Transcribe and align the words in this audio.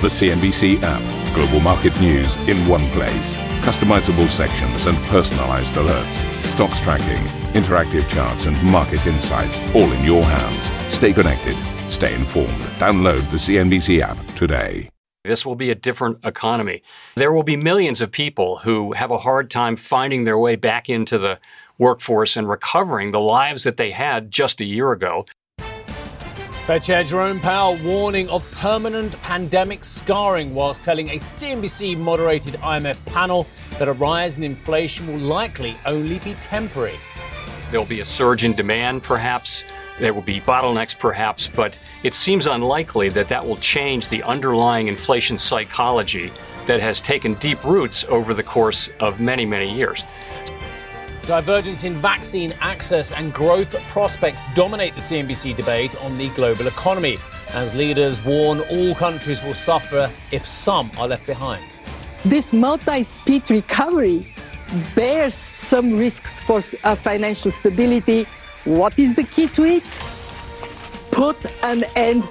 The 0.00 0.06
CNBC 0.06 0.80
app. 0.84 1.34
Global 1.34 1.58
market 1.58 2.00
news 2.00 2.36
in 2.48 2.56
one 2.68 2.88
place. 2.90 3.36
Customizable 3.62 4.28
sections 4.28 4.86
and 4.86 4.96
personalized 5.08 5.74
alerts. 5.74 6.22
Stocks 6.44 6.80
tracking, 6.80 7.24
interactive 7.60 8.08
charts, 8.08 8.46
and 8.46 8.62
market 8.62 9.04
insights 9.08 9.58
all 9.74 9.90
in 9.90 10.04
your 10.04 10.22
hands. 10.22 10.70
Stay 10.94 11.12
connected. 11.12 11.56
Stay 11.90 12.14
informed. 12.14 12.60
Download 12.78 13.28
the 13.32 13.38
CNBC 13.38 14.00
app 14.00 14.16
today. 14.36 14.88
This 15.24 15.44
will 15.44 15.56
be 15.56 15.70
a 15.72 15.74
different 15.74 16.24
economy. 16.24 16.84
There 17.16 17.32
will 17.32 17.42
be 17.42 17.56
millions 17.56 18.00
of 18.00 18.12
people 18.12 18.58
who 18.58 18.92
have 18.92 19.10
a 19.10 19.18
hard 19.18 19.50
time 19.50 19.74
finding 19.74 20.22
their 20.22 20.38
way 20.38 20.54
back 20.54 20.88
into 20.88 21.18
the 21.18 21.40
workforce 21.76 22.36
and 22.36 22.48
recovering 22.48 23.10
the 23.10 23.20
lives 23.20 23.64
that 23.64 23.78
they 23.78 23.90
had 23.90 24.30
just 24.30 24.60
a 24.60 24.64
year 24.64 24.92
ago. 24.92 25.26
Fed 26.68 26.82
Chair 26.82 27.02
Jerome 27.02 27.40
Powell 27.40 27.78
warning 27.82 28.28
of 28.28 28.44
permanent 28.52 29.18
pandemic 29.22 29.82
scarring 29.82 30.54
whilst 30.54 30.82
telling 30.82 31.08
a 31.08 31.14
CNBC 31.14 31.96
moderated 31.96 32.56
IMF 32.56 33.02
panel 33.06 33.46
that 33.78 33.88
a 33.88 33.94
rise 33.94 34.36
in 34.36 34.44
inflation 34.44 35.06
will 35.06 35.18
likely 35.18 35.78
only 35.86 36.18
be 36.18 36.34
temporary. 36.42 36.98
There'll 37.70 37.86
be 37.86 38.00
a 38.00 38.04
surge 38.04 38.44
in 38.44 38.52
demand, 38.52 39.02
perhaps. 39.02 39.64
There 39.98 40.12
will 40.12 40.20
be 40.20 40.42
bottlenecks, 40.42 40.98
perhaps, 40.98 41.48
but 41.48 41.78
it 42.02 42.12
seems 42.12 42.46
unlikely 42.46 43.08
that 43.08 43.28
that 43.28 43.46
will 43.46 43.56
change 43.56 44.08
the 44.08 44.22
underlying 44.24 44.88
inflation 44.88 45.38
psychology 45.38 46.30
that 46.66 46.80
has 46.80 47.00
taken 47.00 47.32
deep 47.36 47.64
roots 47.64 48.04
over 48.10 48.34
the 48.34 48.42
course 48.42 48.90
of 49.00 49.20
many, 49.20 49.46
many 49.46 49.74
years. 49.74 50.04
Divergence 51.28 51.84
in 51.84 51.92
vaccine 51.96 52.54
access 52.62 53.12
and 53.12 53.34
growth 53.34 53.78
prospects 53.90 54.40
dominate 54.54 54.94
the 54.94 55.00
CNBC 55.02 55.54
debate 55.54 55.94
on 56.02 56.16
the 56.16 56.30
global 56.30 56.66
economy, 56.66 57.18
as 57.50 57.74
leaders 57.74 58.24
warn 58.24 58.60
all 58.70 58.94
countries 58.94 59.42
will 59.42 59.52
suffer 59.52 60.10
if 60.32 60.46
some 60.46 60.90
are 60.96 61.06
left 61.06 61.26
behind. 61.26 61.62
This 62.24 62.54
multi 62.54 63.02
speed 63.02 63.50
recovery 63.50 64.32
bears 64.94 65.34
some 65.34 65.98
risks 65.98 66.40
for 66.44 66.62
uh, 66.82 66.96
financial 66.96 67.50
stability. 67.50 68.24
What 68.64 68.98
is 68.98 69.14
the 69.14 69.24
key 69.24 69.48
to 69.48 69.64
it? 69.64 69.84
Put 71.10 71.36
an 71.62 71.84
end 71.94 72.24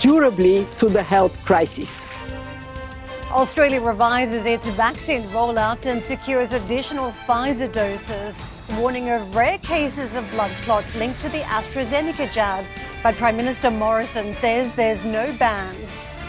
durably 0.00 0.66
to 0.78 0.88
the 0.88 1.02
health 1.02 1.38
crisis. 1.44 2.06
Australia 3.30 3.80
revises 3.80 4.44
its 4.44 4.66
vaccine 4.70 5.22
rollout 5.28 5.86
and 5.86 6.02
secures 6.02 6.52
additional 6.52 7.12
Pfizer 7.12 7.70
doses, 7.70 8.42
warning 8.72 9.08
of 9.10 9.36
rare 9.36 9.58
cases 9.58 10.16
of 10.16 10.28
blood 10.32 10.50
clots 10.62 10.96
linked 10.96 11.20
to 11.20 11.28
the 11.28 11.38
AstraZeneca 11.42 12.32
jab. 12.32 12.64
But 13.04 13.14
Prime 13.14 13.36
Minister 13.36 13.70
Morrison 13.70 14.34
says 14.34 14.74
there's 14.74 15.04
no 15.04 15.32
ban. 15.38 15.76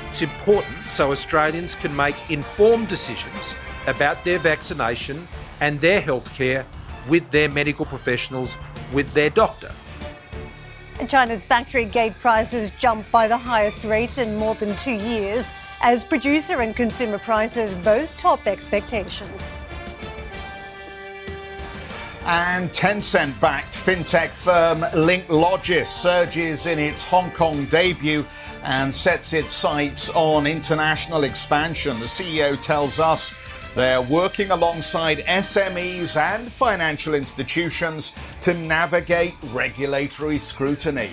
It's 0.09 0.21
important 0.21 0.85
so 0.85 1.09
Australians 1.11 1.73
can 1.73 1.95
make 1.95 2.29
informed 2.29 2.87
decisions 2.87 3.55
about 3.87 4.23
their 4.23 4.37
vaccination 4.37 5.27
and 5.59 5.81
their 5.81 6.01
healthcare 6.01 6.65
with 7.09 7.31
their 7.31 7.49
medical 7.49 7.85
professionals, 7.85 8.57
with 8.93 9.11
their 9.15 9.31
doctor. 9.31 9.71
China's 11.07 11.43
factory 11.43 11.85
gate 11.85 12.13
prices 12.19 12.71
jumped 12.77 13.11
by 13.11 13.27
the 13.27 13.37
highest 13.37 13.83
rate 13.83 14.19
in 14.19 14.35
more 14.35 14.53
than 14.53 14.75
two 14.75 14.91
years 14.91 15.51
as 15.81 16.03
producer 16.03 16.61
and 16.61 16.75
consumer 16.75 17.17
prices 17.17 17.73
both 17.75 18.15
top 18.17 18.45
expectations. 18.47 19.57
And 22.23 22.69
Tencent 22.69 23.39
backed 23.39 23.73
fintech 23.73 24.29
firm 24.29 24.81
Linklogis 24.81 25.87
surges 25.87 26.67
in 26.67 26.77
its 26.77 27.03
Hong 27.03 27.31
Kong 27.31 27.65
debut 27.65 28.23
and 28.63 28.93
sets 28.93 29.33
its 29.33 29.53
sights 29.53 30.11
on 30.11 30.45
international 30.45 31.23
expansion. 31.23 31.99
The 31.99 32.05
CEO 32.05 32.61
tells 32.61 32.99
us 32.99 33.33
they're 33.73 34.03
working 34.03 34.51
alongside 34.51 35.19
SMEs 35.19 36.15
and 36.15 36.51
financial 36.51 37.15
institutions 37.15 38.13
to 38.41 38.53
navigate 38.53 39.33
regulatory 39.51 40.37
scrutiny 40.37 41.09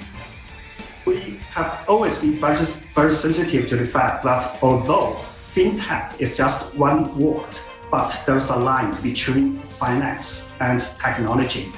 we 1.09 1.41
have 1.53 1.85
always 1.89 2.21
been 2.21 2.35
very, 2.35 2.67
very 2.95 3.13
sensitive 3.13 3.67
to 3.71 3.77
the 3.77 3.87
fact 3.87 4.23
that 4.25 4.63
although 4.63 5.15
fintech 5.55 6.21
is 6.21 6.37
just 6.37 6.77
one 6.77 7.17
word, 7.19 7.47
but 7.91 8.15
there's 8.27 8.51
a 8.51 8.57
line 8.57 8.95
between 9.01 9.59
finance 9.71 10.55
and 10.61 10.83
technology. 11.03 11.69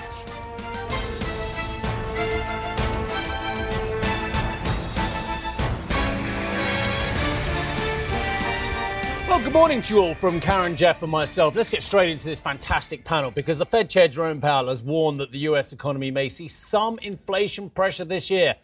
Well, 9.28 9.38
good 9.44 9.52
morning 9.52 9.80
to 9.82 9.94
you 9.94 10.00
all 10.02 10.14
from 10.16 10.40
Karen, 10.40 10.74
Geoff, 10.74 11.04
and 11.04 11.12
myself. 11.12 11.54
Let's 11.54 11.68
get 11.70 11.84
straight 11.84 12.10
into 12.10 12.24
this 12.24 12.40
fantastic 12.40 13.04
panel 13.04 13.30
because 13.30 13.58
the 13.58 13.66
Fed 13.66 13.88
Chair 13.88 14.08
Jerome 14.08 14.40
Powell 14.40 14.66
has 14.66 14.82
warned 14.82 15.20
that 15.20 15.30
the 15.30 15.38
US 15.50 15.72
economy 15.72 16.10
may 16.10 16.28
see 16.28 16.48
some 16.48 16.98
inflation 16.98 17.70
pressure 17.70 18.04
this 18.04 18.28
year. 18.28 18.56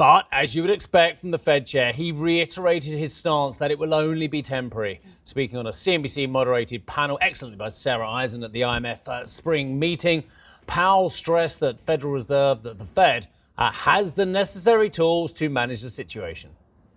But 0.00 0.28
as 0.32 0.54
you 0.54 0.62
would 0.62 0.70
expect 0.70 1.18
from 1.18 1.30
the 1.30 1.36
Fed 1.36 1.66
chair, 1.66 1.92
he 1.92 2.10
reiterated 2.10 2.98
his 2.98 3.14
stance 3.14 3.58
that 3.58 3.70
it 3.70 3.78
will 3.78 3.92
only 3.92 4.28
be 4.28 4.40
temporary. 4.40 5.02
Speaking 5.24 5.58
on 5.58 5.66
a 5.66 5.72
CNBC 5.72 6.26
moderated 6.26 6.86
panel, 6.86 7.18
excellently 7.20 7.58
by 7.58 7.68
Sarah 7.68 8.10
Eisen 8.10 8.42
at 8.42 8.54
the 8.54 8.62
IMF 8.62 9.06
uh, 9.08 9.26
spring 9.26 9.78
meeting, 9.78 10.24
Powell 10.66 11.10
stressed 11.10 11.60
that 11.60 11.82
Federal 11.82 12.14
Reserve, 12.14 12.62
that 12.62 12.78
the 12.78 12.86
Fed, 12.86 13.26
uh, 13.58 13.70
has 13.70 14.14
the 14.14 14.24
necessary 14.24 14.88
tools 14.88 15.34
to 15.34 15.50
manage 15.50 15.82
the 15.82 15.90
situation. 15.90 16.48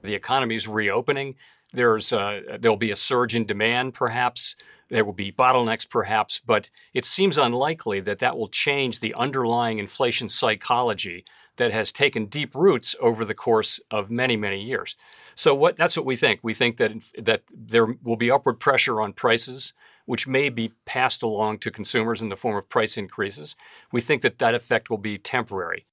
The 0.04 0.16
economy 0.16 0.56
is 0.56 0.70
reopening. 0.70 1.36
There's 1.74 2.14
uh, 2.14 2.58
there'll 2.58 2.78
be 2.78 2.92
a 2.92 2.96
surge 2.96 3.36
in 3.36 3.46
demand, 3.46 3.96
perhaps. 3.96 4.56
There 4.88 5.04
will 5.04 5.12
be 5.12 5.30
bottlenecks, 5.30 5.90
perhaps, 5.90 6.40
but 6.40 6.70
it 6.94 7.04
seems 7.04 7.38
unlikely 7.38 8.00
that 8.02 8.20
that 8.20 8.38
will 8.38 8.48
change 8.48 9.02
the 9.02 9.14
underlying 9.16 9.80
inflation 9.80 10.30
psychology 10.30 11.26
that 11.58 11.72
has 11.72 11.92
taken 11.92 12.26
deep 12.26 12.56
roots 12.56 12.96
over 13.00 13.24
the 13.24 13.34
course 13.34 13.80
of 13.92 14.10
many, 14.10 14.36
many 14.36 14.62
years. 14.62 14.96
So 15.36 15.54
what 15.54 15.78
that's 15.78 15.96
what 15.96 16.06
we 16.06 16.16
think. 16.16 16.40
We 16.44 16.54
think 16.54 16.78
that 16.78 16.94
that 17.18 17.44
there 17.54 17.88
will 18.04 18.16
be 18.16 18.32
upward 18.32 18.60
pressure 18.60 19.02
on 19.02 19.14
prices, 19.14 19.74
which 20.06 20.28
may 20.28 20.50
be 20.50 20.74
passed 20.86 21.24
along 21.24 21.60
to 21.60 21.72
consumers 21.72 22.22
in 22.22 22.30
the 22.30 22.38
form 22.38 22.58
of 22.58 22.70
price 22.70 22.98
increases. 22.98 23.56
We 23.92 24.02
think 24.02 24.22
that 24.22 24.40
that 24.40 24.56
effect 24.56 24.90
will 24.90 24.98
be 24.98 25.18
temporary. 25.18 25.86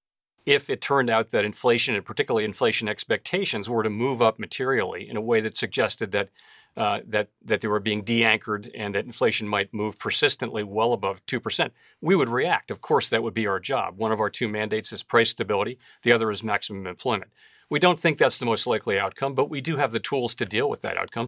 If 0.47 0.71
it 0.71 0.81
turned 0.81 1.11
out 1.11 1.31
that 1.31 1.45
inflation, 1.45 1.95
and 1.95 2.05
particularly 2.05 2.45
inflation 2.45 2.89
expectations, 2.89 3.69
were 3.69 3.83
to 3.83 3.91
move 3.91 4.23
up 4.23 4.39
materially 4.39 5.09
in 5.09 5.17
a 5.17 5.21
way 5.21 5.41
that 5.43 5.57
suggested 5.57 6.13
that 6.13 6.31
uh, 6.77 7.01
that 7.07 7.29
that 7.45 7.61
they 7.61 7.69
were 7.69 7.81
being 7.81 8.03
de-anchored 8.03 8.71
and 8.75 8.95
that 8.95 9.05
inflation 9.05 9.49
might 9.49 9.73
move 9.75 9.99
persistently 9.99 10.63
well 10.63 10.93
above 10.93 11.25
two 11.27 11.41
percent, 11.41 11.73
we 12.01 12.15
would 12.15 12.29
react. 12.29 12.71
Of 12.71 12.81
course, 12.81 13.09
that 13.09 13.23
would 13.23 13.35
be 13.35 13.47
our 13.47 13.61
job. 13.61 13.99
One 13.99 14.13
of 14.13 14.21
our 14.21 14.31
two 14.31 14.49
mandates 14.49 14.93
is 14.93 15.03
price 15.03 15.31
stability. 15.31 15.79
The 16.03 16.13
other 16.13 16.31
is 16.31 16.43
maximum 16.43 16.87
employment. 16.87 17.31
We 17.69 17.79
don't 17.79 17.99
think 17.99 18.19
that's 18.19 18.39
the 18.39 18.47
most 18.47 18.67
likely 18.67 18.99
outcome, 18.99 19.35
but 19.35 19.49
we 19.49 19.61
do 19.61 19.77
have 19.77 19.93
the 19.93 20.01
tools 20.01 20.35
to 20.37 20.45
deal 20.45 20.69
with 20.69 20.83
that 20.83 20.97
outcome. 20.97 21.27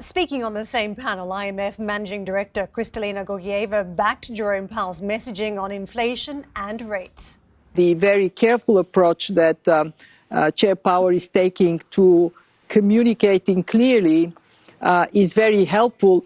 Speaking 0.00 0.44
on 0.44 0.52
the 0.52 0.64
same 0.64 0.94
panel, 0.94 1.28
IMF 1.28 1.78
Managing 1.78 2.24
Director 2.24 2.68
Kristalina 2.70 3.24
Georgieva 3.24 3.96
backed 3.96 4.32
Jerome 4.32 4.68
Powell's 4.68 5.00
messaging 5.00 5.60
on 5.60 5.70
inflation 5.72 6.44
and 6.54 6.82
rates. 6.82 7.38
The 7.74 7.94
very 7.94 8.28
careful 8.28 8.78
approach 8.78 9.28
that 9.28 9.66
um, 9.68 9.94
uh, 10.30 10.50
Chair 10.50 10.76
Powell 10.76 11.08
is 11.08 11.28
taking 11.28 11.80
to 11.92 12.32
communicating 12.68 13.62
clearly 13.62 14.32
uh, 14.80 15.06
is 15.12 15.34
very 15.34 15.64
helpful 15.64 16.24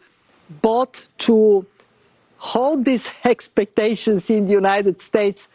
both 0.62 0.92
to 1.18 1.64
hold 2.38 2.84
these 2.84 3.08
expectations 3.24 4.28
in 4.30 4.46
the 4.46 4.52
United 4.52 5.00
States 5.00 5.48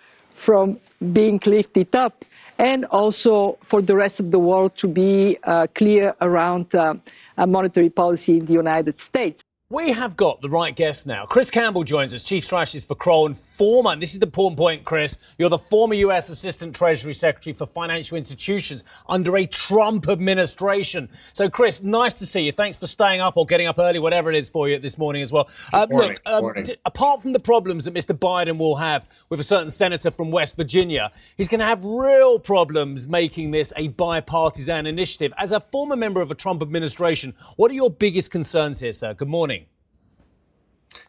from 0.45 0.79
being 1.13 1.39
lifted 1.45 1.95
up 1.95 2.23
and 2.57 2.85
also 2.85 3.57
for 3.69 3.81
the 3.81 3.95
rest 3.95 4.19
of 4.19 4.31
the 4.31 4.39
world 4.39 4.71
to 4.77 4.87
be 4.87 5.37
uh, 5.43 5.67
clear 5.75 6.13
around 6.21 6.73
uh, 6.75 6.93
monetary 7.37 7.89
policy 7.89 8.37
in 8.37 8.45
the 8.45 8.53
United 8.53 8.99
States. 8.99 9.43
We 9.71 9.93
have 9.93 10.15
got 10.15 10.41
the 10.41 10.49
right 10.49 10.75
guest 10.75 11.07
now. 11.07 11.25
Chris 11.25 11.49
Campbell 11.49 11.81
joins 11.81 12.13
us, 12.13 12.21
chief 12.21 12.45
strategist 12.45 12.87
for 12.87 12.93
Kroll 12.93 13.25
and 13.25 13.35
former, 13.35 13.89
and 13.89 13.99
this 13.99 14.13
is 14.13 14.19
the 14.19 14.27
important 14.27 14.59
point, 14.59 14.83
Chris, 14.83 15.17
you're 15.39 15.49
the 15.49 15.57
former 15.57 15.95
U.S. 15.95 16.29
Assistant 16.29 16.75
Treasury 16.75 17.15
Secretary 17.15 17.51
for 17.51 17.65
Financial 17.65 18.15
Institutions 18.15 18.83
under 19.09 19.35
a 19.35 19.47
Trump 19.47 20.07
administration. 20.07 21.09
So, 21.33 21.49
Chris, 21.49 21.81
nice 21.81 22.13
to 22.13 22.27
see 22.27 22.41
you. 22.41 22.51
Thanks 22.51 22.77
for 22.77 22.85
staying 22.85 23.21
up 23.21 23.37
or 23.37 23.47
getting 23.47 23.65
up 23.65 23.79
early, 23.79 23.97
whatever 23.97 24.29
it 24.29 24.35
is 24.35 24.49
for 24.49 24.69
you 24.69 24.77
this 24.77 24.99
morning 24.99 25.23
as 25.23 25.31
well. 25.31 25.49
Uh, 25.73 25.87
morning. 25.89 26.15
Look, 26.27 26.57
um, 26.57 26.63
d- 26.63 26.75
apart 26.85 27.23
from 27.23 27.33
the 27.33 27.39
problems 27.39 27.85
that 27.85 27.93
Mr. 27.95 28.15
Biden 28.15 28.59
will 28.59 28.75
have 28.75 29.09
with 29.29 29.39
a 29.39 29.43
certain 29.43 29.71
senator 29.71 30.11
from 30.11 30.29
West 30.29 30.57
Virginia, 30.57 31.11
he's 31.37 31.47
going 31.47 31.59
to 31.59 31.65
have 31.65 31.83
real 31.83 32.37
problems 32.37 33.07
making 33.07 33.49
this 33.49 33.73
a 33.75 33.87
bipartisan 33.87 34.85
initiative. 34.85 35.33
As 35.39 35.51
a 35.51 35.59
former 35.59 35.95
member 35.95 36.21
of 36.21 36.29
a 36.29 36.35
Trump 36.35 36.61
administration, 36.61 37.33
what 37.55 37.71
are 37.71 37.73
your 37.75 37.89
biggest 37.89 38.29
concerns 38.29 38.79
here, 38.79 38.93
sir? 38.93 39.15
Good 39.15 39.27
morning. 39.27 39.64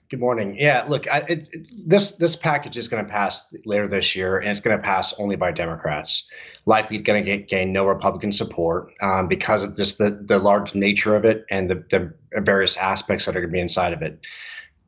Good 0.08 0.20
morning. 0.20 0.56
Yeah, 0.56 0.85
look, 0.87 1.11
I, 1.12 1.25
it, 1.29 1.49
it, 1.53 1.67
this 1.85 2.12
this 2.12 2.37
package 2.37 2.76
is 2.76 2.87
going 2.87 3.05
to 3.05 3.11
pass 3.11 3.53
later 3.64 3.88
this 3.88 4.14
year, 4.14 4.38
and 4.38 4.49
it's 4.50 4.61
going 4.61 4.76
to 4.76 4.82
pass 4.82 5.19
only 5.19 5.35
by 5.35 5.50
Democrats. 5.50 6.29
Likely 6.64 6.99
going 6.99 7.25
to 7.25 7.38
gain 7.38 7.73
no 7.73 7.87
Republican 7.87 8.32
support 8.32 8.93
um, 9.00 9.26
because 9.26 9.64
of 9.64 9.76
just 9.76 9.99
the 9.99 10.23
the 10.25 10.38
large 10.38 10.76
nature 10.76 11.17
of 11.17 11.25
it 11.25 11.44
and 11.50 11.69
the, 11.69 11.85
the 11.91 12.41
various 12.41 12.76
aspects 12.76 13.26
that 13.26 13.37
are 13.37 13.41
going 13.41 13.50
to 13.50 13.53
be 13.53 13.61
inside 13.61 13.93
of 13.93 14.00
it. 14.00 14.20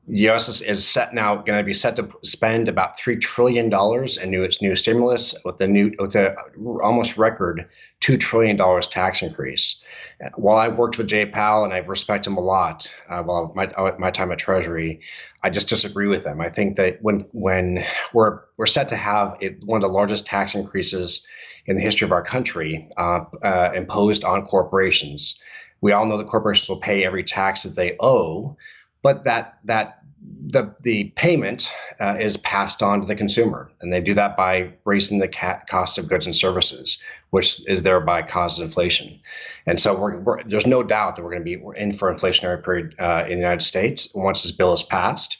The 0.08 0.18
U.S. 0.20 0.48
is, 0.48 0.62
is 0.62 0.86
set 0.86 1.12
now 1.12 1.36
going 1.36 1.58
to 1.58 1.64
be 1.64 1.74
set 1.74 1.96
to 1.96 2.08
spend 2.22 2.68
about 2.68 2.98
three 2.98 3.16
trillion 3.16 3.68
dollars 3.68 4.16
in 4.16 4.30
new 4.30 4.42
its 4.42 4.62
new 4.62 4.74
stimulus 4.74 5.34
with 5.44 5.58
the 5.58 5.68
new 5.68 5.92
with 5.98 6.12
the 6.12 6.34
almost 6.82 7.18
record 7.18 7.68
two 8.00 8.16
trillion 8.16 8.56
dollars 8.56 8.86
tax 8.86 9.22
increase 9.22 9.82
while 10.34 10.58
I 10.58 10.68
worked 10.68 10.98
with 10.98 11.08
Jay 11.08 11.26
Powell 11.26 11.64
and 11.64 11.72
I 11.72 11.78
respect 11.78 12.26
him 12.26 12.36
a 12.36 12.40
lot, 12.40 12.92
uh, 13.08 13.22
while 13.22 13.52
my 13.54 13.70
my 13.98 14.10
time 14.10 14.32
at 14.32 14.38
Treasury, 14.38 15.00
I 15.42 15.50
just 15.50 15.68
disagree 15.68 16.08
with 16.08 16.24
him. 16.24 16.40
I 16.40 16.48
think 16.48 16.76
that 16.76 17.00
when 17.02 17.20
when 17.32 17.84
we're 18.12 18.40
we're 18.56 18.66
set 18.66 18.88
to 18.88 18.96
have 18.96 19.36
it, 19.40 19.62
one 19.64 19.76
of 19.76 19.82
the 19.82 19.94
largest 19.94 20.26
tax 20.26 20.54
increases 20.54 21.26
in 21.66 21.76
the 21.76 21.82
history 21.82 22.04
of 22.04 22.12
our 22.12 22.22
country 22.22 22.88
uh, 22.96 23.20
uh, 23.44 23.70
imposed 23.74 24.24
on 24.24 24.44
corporations, 24.44 25.38
we 25.80 25.92
all 25.92 26.06
know 26.06 26.18
that 26.18 26.26
corporations 26.26 26.68
will 26.68 26.80
pay 26.80 27.04
every 27.04 27.22
tax 27.22 27.62
that 27.62 27.76
they 27.76 27.96
owe, 28.00 28.56
but 29.02 29.24
that 29.24 29.58
that 29.64 30.02
the 30.46 30.74
the 30.82 31.04
payment 31.16 31.70
uh, 32.00 32.16
is 32.18 32.36
passed 32.38 32.82
on 32.82 33.00
to 33.00 33.06
the 33.06 33.14
consumer, 33.14 33.70
and 33.80 33.92
they 33.92 34.00
do 34.00 34.14
that 34.14 34.36
by 34.36 34.72
raising 34.84 35.18
the 35.18 35.28
ca- 35.28 35.60
cost 35.68 35.98
of 35.98 36.08
goods 36.08 36.26
and 36.26 36.34
services, 36.34 37.00
which 37.30 37.66
is 37.68 37.82
thereby 37.82 38.22
causes 38.22 38.58
inflation. 38.58 39.18
And 39.66 39.80
so 39.80 39.98
we're, 39.98 40.18
we're, 40.18 40.42
there's 40.44 40.66
no 40.66 40.82
doubt 40.82 41.16
that 41.16 41.22
we're 41.22 41.30
going 41.30 41.44
to 41.44 41.58
be 41.58 41.80
in 41.80 41.92
for 41.92 42.08
an 42.08 42.16
inflationary 42.16 42.62
period 42.62 42.94
uh, 42.98 43.24
in 43.24 43.32
the 43.32 43.36
United 43.36 43.62
States 43.62 44.10
once 44.14 44.42
this 44.42 44.52
bill 44.52 44.74
is 44.74 44.82
passed. 44.82 45.38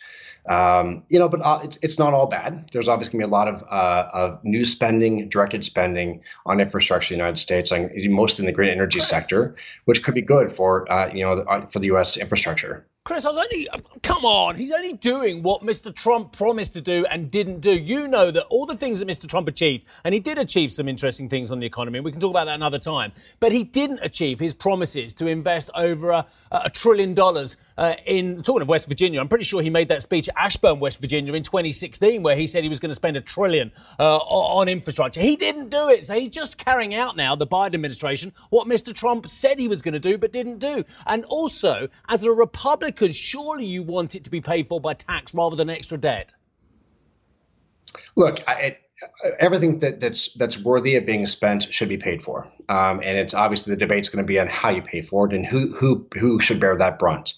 Um, 0.48 1.02
you 1.08 1.18
know, 1.18 1.28
but 1.28 1.42
uh, 1.42 1.60
it's, 1.62 1.78
it's 1.82 1.98
not 1.98 2.14
all 2.14 2.26
bad. 2.26 2.70
There's 2.72 2.88
obviously 2.88 3.18
going 3.18 3.22
to 3.22 3.26
be 3.28 3.30
a 3.30 3.38
lot 3.38 3.48
of, 3.48 3.62
uh, 3.64 4.08
of 4.14 4.42
new 4.44 4.64
spending, 4.64 5.28
directed 5.28 5.62
spending 5.62 6.22
on 6.46 6.58
infrastructure 6.58 7.12
in 7.12 7.18
the 7.18 7.22
United 7.22 7.38
States, 7.38 7.70
and 7.70 7.90
most 8.10 8.40
in 8.40 8.46
the 8.46 8.52
green 8.52 8.70
energy 8.70 9.00
sector, 9.00 9.56
which 9.84 10.02
could 10.02 10.14
be 10.14 10.22
good 10.22 10.50
for 10.50 10.90
uh, 10.90 11.12
you 11.12 11.22
know 11.22 11.40
uh, 11.40 11.66
for 11.66 11.80
the 11.80 11.86
U.S. 11.86 12.16
infrastructure. 12.16 12.86
Chris, 13.08 13.24
I 13.24 13.30
was 13.30 13.38
only, 13.38 13.66
come 14.02 14.26
on, 14.26 14.56
he's 14.56 14.70
only 14.70 14.92
doing 14.92 15.42
what 15.42 15.62
Mr. 15.62 15.94
Trump 15.94 16.30
promised 16.30 16.74
to 16.74 16.82
do 16.82 17.06
and 17.06 17.30
didn't 17.30 17.60
do. 17.60 17.72
You 17.72 18.06
know 18.06 18.30
that 18.30 18.44
all 18.50 18.66
the 18.66 18.76
things 18.76 18.98
that 18.98 19.08
Mr. 19.08 19.26
Trump 19.26 19.48
achieved, 19.48 19.88
and 20.04 20.12
he 20.12 20.20
did 20.20 20.36
achieve 20.36 20.70
some 20.72 20.90
interesting 20.90 21.26
things 21.26 21.50
on 21.50 21.58
the 21.58 21.64
economy, 21.64 21.96
and 21.96 22.04
we 22.04 22.12
can 22.12 22.20
talk 22.20 22.32
about 22.32 22.44
that 22.44 22.56
another 22.56 22.78
time, 22.78 23.12
but 23.40 23.50
he 23.50 23.64
didn't 23.64 24.00
achieve 24.02 24.38
his 24.40 24.52
promises 24.52 25.14
to 25.14 25.26
invest 25.26 25.70
over 25.74 26.10
a, 26.10 26.26
a 26.52 26.68
trillion 26.68 27.14
dollars 27.14 27.56
uh, 27.78 27.94
in, 28.04 28.42
talking 28.42 28.60
of 28.60 28.68
West 28.68 28.88
Virginia, 28.88 29.20
I'm 29.20 29.28
pretty 29.28 29.44
sure 29.44 29.62
he 29.62 29.70
made 29.70 29.88
that 29.88 30.02
speech 30.02 30.28
at 30.28 30.34
Ashburn, 30.36 30.80
West 30.80 31.00
Virginia 31.00 31.32
in 31.32 31.44
2016, 31.44 32.22
where 32.22 32.36
he 32.36 32.46
said 32.46 32.64
he 32.64 32.68
was 32.68 32.80
going 32.80 32.90
to 32.90 32.94
spend 32.94 33.16
a 33.16 33.20
trillion 33.20 33.72
uh, 34.00 34.16
on 34.16 34.68
infrastructure. 34.68 35.20
He 35.20 35.36
didn't 35.36 35.70
do 35.70 35.88
it. 35.88 36.04
So 36.04 36.14
he's 36.14 36.30
just 36.30 36.58
carrying 36.58 36.94
out 36.94 37.16
now, 37.16 37.36
the 37.36 37.46
Biden 37.46 37.74
administration, 37.74 38.32
what 38.50 38.66
Mr. 38.66 38.92
Trump 38.92 39.28
said 39.28 39.60
he 39.60 39.68
was 39.68 39.80
going 39.80 39.94
to 39.94 40.00
do, 40.00 40.18
but 40.18 40.32
didn't 40.32 40.58
do. 40.58 40.84
And 41.06 41.24
also, 41.26 41.88
as 42.08 42.24
a 42.24 42.32
Republican, 42.32 42.97
surely 43.14 43.64
you 43.64 43.82
want 43.82 44.14
it 44.14 44.24
to 44.24 44.30
be 44.30 44.40
paid 44.40 44.68
for 44.68 44.80
by 44.80 44.94
tax 44.94 45.32
rather 45.32 45.56
than 45.56 45.70
extra 45.70 45.96
debt. 45.96 46.32
Look, 48.16 48.42
I, 48.48 48.78
everything 49.38 49.78
that, 49.80 50.00
that's 50.00 50.32
that's 50.34 50.58
worthy 50.58 50.96
of 50.96 51.06
being 51.06 51.26
spent 51.26 51.72
should 51.72 51.88
be 51.88 51.98
paid 51.98 52.22
for, 52.22 52.50
um, 52.68 53.00
and 53.02 53.16
it's 53.16 53.34
obviously 53.34 53.74
the 53.74 53.78
debate's 53.78 54.08
going 54.08 54.24
to 54.24 54.26
be 54.26 54.40
on 54.40 54.48
how 54.48 54.70
you 54.70 54.82
pay 54.82 55.02
for 55.02 55.26
it 55.26 55.34
and 55.34 55.46
who 55.46 55.72
who 55.74 56.06
who 56.18 56.40
should 56.40 56.60
bear 56.60 56.76
that 56.76 56.98
brunt. 56.98 57.34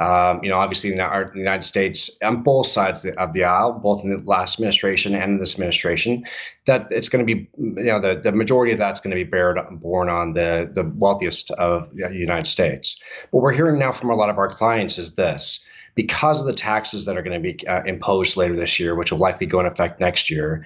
Um, 0.00 0.42
you 0.42 0.48
know, 0.48 0.56
obviously 0.56 0.92
in, 0.92 0.96
the 0.96 1.30
United 1.34 1.64
States, 1.64 2.10
on 2.22 2.42
both 2.42 2.66
sides 2.66 3.04
of 3.04 3.12
the, 3.12 3.20
of 3.20 3.34
the, 3.34 3.44
aisle, 3.44 3.74
both 3.74 4.02
in 4.02 4.08
the 4.08 4.22
last 4.24 4.54
administration 4.54 5.14
and 5.14 5.32
in 5.32 5.38
this 5.38 5.52
administration, 5.52 6.24
that 6.64 6.86
it's 6.90 7.10
going 7.10 7.26
to 7.26 7.34
be, 7.34 7.50
you 7.58 7.84
know, 7.84 8.00
the, 8.00 8.18
the 8.18 8.32
majority 8.32 8.72
of 8.72 8.78
that's 8.78 9.02
going 9.02 9.10
to 9.10 9.14
be 9.14 9.24
bared, 9.24 9.58
borne 9.72 10.08
on 10.08 10.32
the, 10.32 10.70
the 10.72 10.84
wealthiest 10.84 11.50
of 11.50 11.94
the 11.94 12.16
United 12.16 12.46
States. 12.46 12.98
What 13.30 13.42
we're 13.42 13.52
hearing 13.52 13.78
now 13.78 13.92
from 13.92 14.08
a 14.08 14.14
lot 14.14 14.30
of 14.30 14.38
our 14.38 14.48
clients 14.48 14.96
is 14.96 15.16
this 15.16 15.66
because 15.94 16.40
of 16.40 16.46
the 16.46 16.52
taxes 16.52 17.04
that 17.04 17.16
are 17.16 17.22
going 17.22 17.42
to 17.42 17.52
be 17.52 17.66
uh, 17.66 17.82
imposed 17.84 18.36
later 18.36 18.56
this 18.56 18.78
year, 18.78 18.94
which 18.94 19.12
will 19.12 19.18
likely 19.18 19.46
go 19.46 19.60
into 19.60 19.70
effect 19.70 20.00
next 20.00 20.30
year, 20.30 20.64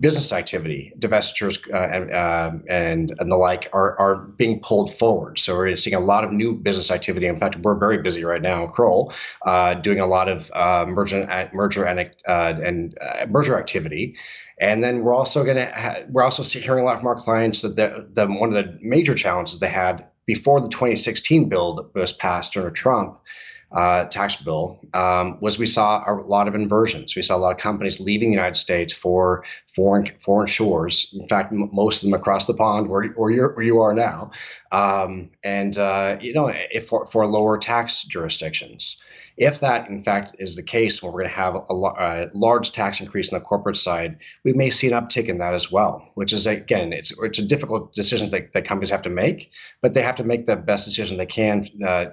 business 0.00 0.32
activity, 0.32 0.92
divestitures, 0.98 1.58
uh, 1.72 1.76
and, 1.76 2.10
uh, 2.10 2.50
and, 2.68 3.14
and 3.18 3.30
the 3.30 3.36
like 3.36 3.68
are 3.72 3.98
are 3.98 4.16
being 4.16 4.60
pulled 4.60 4.92
forward. 4.92 5.38
So 5.38 5.56
we're 5.56 5.76
seeing 5.76 5.94
a 5.94 6.00
lot 6.00 6.24
of 6.24 6.32
new 6.32 6.56
business 6.56 6.90
activity. 6.90 7.26
In 7.26 7.36
fact, 7.36 7.56
we're 7.56 7.74
very 7.74 7.98
busy 7.98 8.24
right 8.24 8.40
now, 8.40 8.66
Kroll, 8.66 9.12
uh, 9.44 9.74
doing 9.74 10.00
a 10.00 10.06
lot 10.06 10.28
of 10.28 10.50
uh, 10.52 10.86
merger 10.88 11.50
merger 11.52 11.84
and 11.84 12.00
uh, 12.28 12.54
and 12.62 12.96
uh, 13.00 13.26
merger 13.28 13.58
activity. 13.58 14.16
And 14.58 14.84
then 14.84 15.02
we're 15.02 15.14
also 15.14 15.44
going 15.44 15.56
to 15.56 15.66
ha- 15.74 16.02
we're 16.08 16.22
also 16.22 16.42
hearing 16.42 16.82
a 16.82 16.86
lot 16.86 16.98
from 16.98 17.08
our 17.08 17.20
clients 17.20 17.62
that 17.62 17.76
the, 17.76 18.06
the 18.12 18.26
one 18.26 18.54
of 18.54 18.64
the 18.64 18.78
major 18.80 19.14
challenges 19.14 19.58
they 19.58 19.68
had 19.68 20.06
before 20.26 20.60
the 20.60 20.68
2016 20.68 21.48
bill 21.48 21.74
that 21.74 21.94
was 21.94 22.12
passed 22.12 22.56
under 22.56 22.70
Trump 22.70 23.18
uh, 23.74 24.04
tax 24.04 24.36
bill 24.36 24.78
um, 24.94 25.36
was 25.40 25.58
we 25.58 25.66
saw 25.66 26.04
a 26.06 26.14
lot 26.22 26.46
of 26.46 26.54
inversions. 26.54 27.16
We 27.16 27.22
saw 27.22 27.36
a 27.36 27.38
lot 27.38 27.52
of 27.52 27.58
companies 27.58 27.98
leaving 27.98 28.30
the 28.30 28.36
United 28.36 28.56
States 28.56 28.92
for 28.92 29.44
foreign 29.74 30.06
foreign 30.18 30.46
shores. 30.46 31.14
In 31.18 31.28
fact, 31.28 31.52
m- 31.52 31.70
most 31.72 32.02
of 32.02 32.08
them 32.08 32.18
across 32.18 32.44
the 32.46 32.54
pond, 32.54 32.88
where, 32.88 33.04
where, 33.08 33.48
where 33.48 33.64
you 33.64 33.80
are 33.80 33.92
now, 33.92 34.30
um, 34.70 35.30
and 35.42 35.76
uh, 35.76 36.16
you 36.20 36.32
know, 36.32 36.52
if 36.70 36.86
for, 36.86 37.06
for 37.06 37.26
lower 37.26 37.58
tax 37.58 38.04
jurisdictions. 38.04 39.02
If 39.36 39.58
that, 39.58 39.88
in 39.88 40.04
fact, 40.04 40.36
is 40.38 40.54
the 40.54 40.62
case, 40.62 41.02
when 41.02 41.12
we're 41.12 41.22
going 41.22 41.32
to 41.32 41.36
have 41.36 41.56
a, 41.56 41.74
a, 41.74 42.30
large 42.34 42.70
tax 42.70 43.00
increase 43.00 43.32
on 43.32 43.40
the 43.40 43.44
corporate 43.44 43.76
side, 43.76 44.18
we 44.44 44.52
may 44.52 44.70
see 44.70 44.86
an 44.86 44.92
uptick 44.92 45.26
in 45.26 45.38
that 45.38 45.54
as 45.54 45.72
well. 45.72 46.08
Which 46.14 46.32
is 46.32 46.46
again, 46.46 46.92
it's 46.92 47.12
it's 47.20 47.40
a 47.40 47.44
difficult 47.44 47.92
decision 47.92 48.30
that, 48.30 48.52
that 48.52 48.64
companies 48.64 48.90
have 48.90 49.02
to 49.02 49.10
make, 49.10 49.50
but 49.82 49.92
they 49.92 50.02
have 50.02 50.14
to 50.16 50.24
make 50.24 50.46
the 50.46 50.54
best 50.54 50.84
decision 50.84 51.16
they 51.16 51.26
can, 51.26 51.66
uh, 51.84 52.06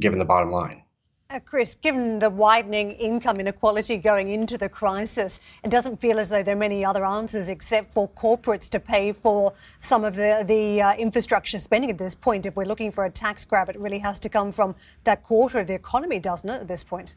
given 0.00 0.18
the 0.18 0.24
bottom 0.24 0.50
line. 0.50 0.83
Uh, 1.30 1.40
Chris, 1.40 1.74
given 1.74 2.18
the 2.18 2.28
widening 2.28 2.92
income 2.92 3.40
inequality 3.40 3.96
going 3.96 4.28
into 4.28 4.58
the 4.58 4.68
crisis, 4.68 5.40
it 5.62 5.70
doesn't 5.70 5.98
feel 5.98 6.20
as 6.20 6.28
though 6.28 6.42
there 6.42 6.54
are 6.54 6.58
many 6.58 6.84
other 6.84 7.02
answers 7.02 7.48
except 7.48 7.90
for 7.90 8.08
corporates 8.10 8.68
to 8.68 8.78
pay 8.78 9.10
for 9.10 9.54
some 9.80 10.04
of 10.04 10.16
the, 10.16 10.44
the 10.46 10.82
uh, 10.82 10.94
infrastructure 10.96 11.58
spending 11.58 11.90
at 11.90 11.96
this 11.96 12.14
point. 12.14 12.44
If 12.44 12.56
we're 12.56 12.66
looking 12.66 12.92
for 12.92 13.06
a 13.06 13.10
tax 13.10 13.46
grab, 13.46 13.70
it 13.70 13.80
really 13.80 14.00
has 14.00 14.20
to 14.20 14.28
come 14.28 14.52
from 14.52 14.74
that 15.04 15.24
quarter 15.24 15.60
of 15.60 15.66
the 15.66 15.74
economy, 15.74 16.18
doesn't 16.18 16.48
it, 16.48 16.60
at 16.60 16.68
this 16.68 16.84
point? 16.84 17.14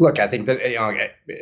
Look, 0.00 0.18
I 0.18 0.26
think 0.26 0.46
that 0.46 0.60
you 0.68 0.76
know, 0.76 0.96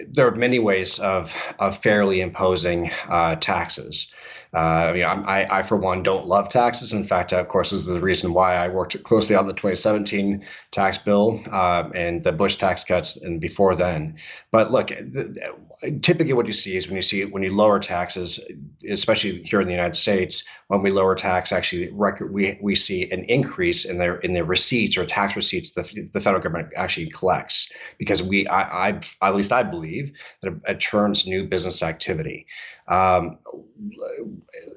there 0.09 0.27
are 0.27 0.35
many 0.35 0.59
ways 0.59 0.99
of, 0.99 1.35
of 1.59 1.79
fairly 1.79 2.21
imposing 2.21 2.91
uh, 3.09 3.37
taxes. 3.37 4.13
Uh, 4.57 4.89
I 4.89 4.93
mean, 4.95 5.05
I, 5.05 5.47
I, 5.51 5.63
for 5.63 5.77
one, 5.77 6.03
don't 6.03 6.27
love 6.27 6.49
taxes. 6.49 6.95
In 6.95 7.07
fact, 7.07 7.35
of 7.35 7.47
course, 7.49 7.71
this 7.71 7.81
is 7.81 7.87
the 7.87 8.01
reason 8.01 8.33
why 8.33 8.55
I 8.55 8.69
worked 8.69 9.03
closely 9.03 9.37
on 9.37 9.47
the 9.47 9.53
2017 9.53 10.43
tax 10.71 10.97
bill 10.97 11.43
uh, 11.53 11.91
and 11.95 12.25
the 12.25 12.33
Bush 12.33 12.57
tax 12.57 12.83
cuts 12.83 13.19
and 13.19 13.39
before 13.39 13.77
then. 13.77 14.17
But 14.53 14.73
look, 14.73 14.93
typically 16.01 16.33
what 16.33 16.47
you 16.47 16.55
see 16.55 16.75
is 16.75 16.87
when 16.87 16.97
you 16.97 17.03
see 17.03 17.25
when 17.27 17.43
you 17.43 17.55
lower 17.55 17.79
taxes, 17.79 18.41
especially 18.89 19.43
here 19.43 19.61
in 19.61 19.67
the 19.67 19.75
United 19.75 19.97
States, 19.97 20.43
when 20.69 20.81
we 20.81 20.91
lower 20.91 21.15
tax, 21.15 21.53
actually 21.53 21.91
record, 21.93 22.33
we 22.33 22.59
we 22.63 22.75
see 22.75 23.11
an 23.11 23.25
increase 23.25 23.85
in 23.85 23.99
their 23.99 24.17
in 24.21 24.33
their 24.33 24.45
receipts 24.45 24.97
or 24.97 25.05
tax 25.05 25.37
receipts 25.37 25.71
that 25.73 25.93
the 26.15 26.21
federal 26.21 26.43
government 26.43 26.73
actually 26.77 27.11
collects 27.11 27.71
because 27.99 28.23
we 28.23 28.47
I, 28.49 28.89
I 28.89 29.01
at 29.21 29.37
least 29.37 29.53
I 29.53 29.63
believe 29.65 30.13
that 30.41 30.53
it, 30.55 30.61
it 30.67 30.81
churns 30.81 31.27
new 31.27 31.47
business 31.47 31.83
activity. 31.83 32.47
Um, 32.89 33.39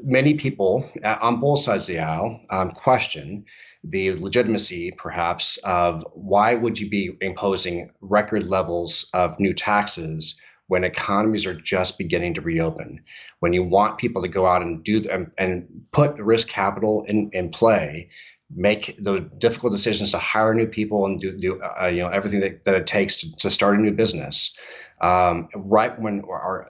many 0.10 0.34
people 0.34 0.90
uh, 1.04 1.18
on 1.22 1.40
both 1.40 1.62
sides 1.62 1.88
of 1.88 1.96
the 1.96 2.02
aisle 2.02 2.42
um, 2.50 2.72
question 2.72 3.46
the 3.84 4.12
legitimacy, 4.12 4.92
perhaps, 4.92 5.58
of 5.64 6.06
why 6.14 6.54
would 6.54 6.78
you 6.78 6.90
be 6.90 7.18
imposing 7.22 7.92
record 8.02 8.44
levels 8.44 9.10
of 9.14 9.40
new 9.40 9.54
taxes 9.54 10.36
when 10.68 10.84
economies 10.84 11.46
are 11.46 11.54
just 11.54 11.98
beginning 11.98 12.34
to 12.36 12.42
reopen, 12.42 13.02
when 13.40 13.54
you 13.54 13.64
want 13.64 13.98
people 13.98 14.22
to 14.22 14.28
go 14.28 14.46
out 14.46 14.62
and 14.62 14.84
do 14.84 15.04
and, 15.10 15.32
and 15.38 15.86
put 15.92 16.16
risk 16.18 16.48
capital 16.48 17.04
in, 17.08 17.30
in 17.34 17.50
play, 17.50 18.10
make 18.54 18.96
the 19.02 19.20
difficult 19.38 19.72
decisions 19.72 20.12
to 20.12 20.18
hire 20.18 20.54
new 20.54 20.68
people 20.68 21.06
and 21.06 21.20
do, 21.20 21.38
do 21.38 21.62
uh, 21.62 21.88
you 21.88 22.02
know 22.02 22.10
everything 22.10 22.42
that, 22.42 22.66
that 22.66 22.76
it 22.76 22.86
takes 22.86 23.18
to, 23.18 23.32
to 23.38 23.50
start 23.50 23.80
a 23.80 23.82
new 23.82 23.92
business, 23.92 24.56
um, 25.02 25.48
right 25.56 26.00
when 26.00 26.22
our 26.30 26.70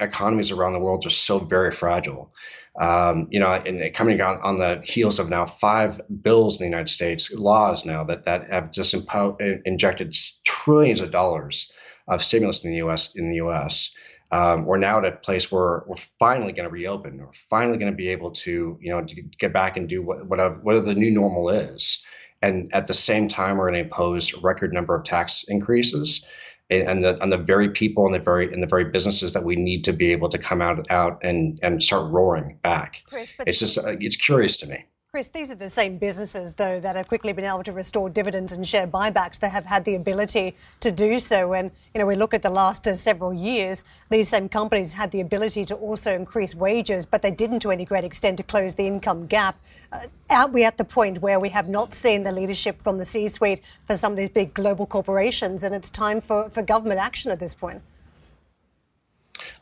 economies 0.00 0.50
around 0.50 0.74
the 0.74 0.80
world 0.80 1.06
are 1.06 1.10
so 1.10 1.38
very 1.38 1.72
fragile. 1.72 2.32
Um, 2.80 3.26
you 3.30 3.40
know, 3.40 3.50
and 3.52 3.92
coming 3.94 4.20
on, 4.20 4.40
on 4.42 4.58
the 4.58 4.80
heels 4.84 5.18
of 5.18 5.28
now 5.28 5.44
five 5.44 6.00
bills 6.22 6.56
in 6.56 6.64
the 6.64 6.70
United 6.70 6.88
States, 6.88 7.32
laws 7.34 7.84
now 7.84 8.04
that 8.04 8.24
that 8.26 8.48
have 8.50 8.70
just 8.72 8.94
impo- 8.94 9.60
injected 9.64 10.14
trillions 10.44 11.00
of 11.00 11.10
dollars 11.10 11.70
of 12.08 12.22
stimulus 12.22 12.64
in 12.64 12.70
the 12.70 12.76
U.S. 12.78 13.14
in 13.16 13.28
the 13.30 13.36
U.S. 13.36 13.92
Um, 14.32 14.64
we're 14.64 14.78
now 14.78 14.98
at 14.98 15.04
a 15.04 15.12
place 15.12 15.50
where 15.50 15.82
we're 15.86 15.96
finally 16.18 16.52
going 16.52 16.68
to 16.68 16.72
reopen. 16.72 17.18
We're 17.18 17.32
finally 17.48 17.76
going 17.78 17.90
to 17.90 17.96
be 17.96 18.08
able 18.08 18.30
to, 18.32 18.78
you 18.80 18.90
know, 18.90 19.02
to 19.04 19.22
get 19.38 19.52
back 19.52 19.76
and 19.76 19.88
do 19.88 20.02
what 20.02 20.26
what, 20.26 20.38
a, 20.38 20.50
what 20.62 20.84
the 20.84 20.94
new 20.94 21.10
normal 21.10 21.48
is. 21.50 22.02
and 22.42 22.68
at 22.72 22.86
the 22.86 22.94
same 22.94 23.28
time 23.28 23.56
we're 23.56 23.70
going 23.70 23.74
to 23.82 23.88
impose 23.88 24.32
record 24.42 24.72
number 24.72 24.94
of 24.94 25.04
tax 25.04 25.44
increases 25.48 26.24
and 26.70 27.02
the, 27.02 27.20
on 27.22 27.30
the 27.30 27.36
very 27.36 27.68
people 27.68 28.06
and 28.06 28.14
the 28.14 28.18
very 28.18 28.52
and 28.52 28.62
the 28.62 28.66
very 28.66 28.84
businesses 28.84 29.32
that 29.32 29.44
we 29.44 29.56
need 29.56 29.84
to 29.84 29.92
be 29.92 30.12
able 30.12 30.28
to 30.28 30.38
come 30.38 30.62
out 30.62 30.90
out 30.90 31.18
and 31.22 31.58
and 31.62 31.82
start 31.82 32.10
roaring 32.10 32.58
back. 32.62 33.02
Chris, 33.06 33.32
it's 33.46 33.58
just 33.58 33.78
uh, 33.78 33.96
it's 34.00 34.16
curious 34.16 34.56
to 34.58 34.66
me. 34.66 34.84
Chris, 35.12 35.28
these 35.30 35.50
are 35.50 35.56
the 35.56 35.68
same 35.68 35.98
businesses, 35.98 36.54
though, 36.54 36.78
that 36.78 36.94
have 36.94 37.08
quickly 37.08 37.32
been 37.32 37.44
able 37.44 37.64
to 37.64 37.72
restore 37.72 38.08
dividends 38.08 38.52
and 38.52 38.64
share 38.64 38.86
buybacks. 38.86 39.40
They 39.40 39.48
have 39.48 39.66
had 39.66 39.84
the 39.84 39.96
ability 39.96 40.54
to 40.78 40.92
do 40.92 41.18
so. 41.18 41.52
And, 41.52 41.72
you 41.92 41.98
know, 41.98 42.06
we 42.06 42.14
look 42.14 42.32
at 42.32 42.42
the 42.42 42.50
last 42.50 42.86
uh, 42.86 42.94
several 42.94 43.34
years, 43.34 43.82
these 44.08 44.28
same 44.28 44.48
companies 44.48 44.92
had 44.92 45.10
the 45.10 45.20
ability 45.20 45.64
to 45.64 45.74
also 45.74 46.14
increase 46.14 46.54
wages, 46.54 47.06
but 47.06 47.22
they 47.22 47.32
didn't 47.32 47.58
to 47.62 47.72
any 47.72 47.84
great 47.84 48.04
extent 48.04 48.36
to 48.36 48.44
close 48.44 48.76
the 48.76 48.86
income 48.86 49.26
gap. 49.26 49.56
Uh, 49.90 50.06
are 50.30 50.46
we 50.46 50.62
at 50.62 50.78
the 50.78 50.84
point 50.84 51.20
where 51.20 51.40
we 51.40 51.48
have 51.48 51.68
not 51.68 51.92
seen 51.92 52.22
the 52.22 52.30
leadership 52.30 52.80
from 52.80 52.98
the 52.98 53.04
C 53.04 53.26
suite 53.26 53.62
for 53.88 53.96
some 53.96 54.12
of 54.12 54.16
these 54.16 54.30
big 54.30 54.54
global 54.54 54.86
corporations, 54.86 55.64
and 55.64 55.74
it's 55.74 55.90
time 55.90 56.20
for, 56.20 56.48
for 56.50 56.62
government 56.62 57.00
action 57.00 57.32
at 57.32 57.40
this 57.40 57.52
point? 57.52 57.82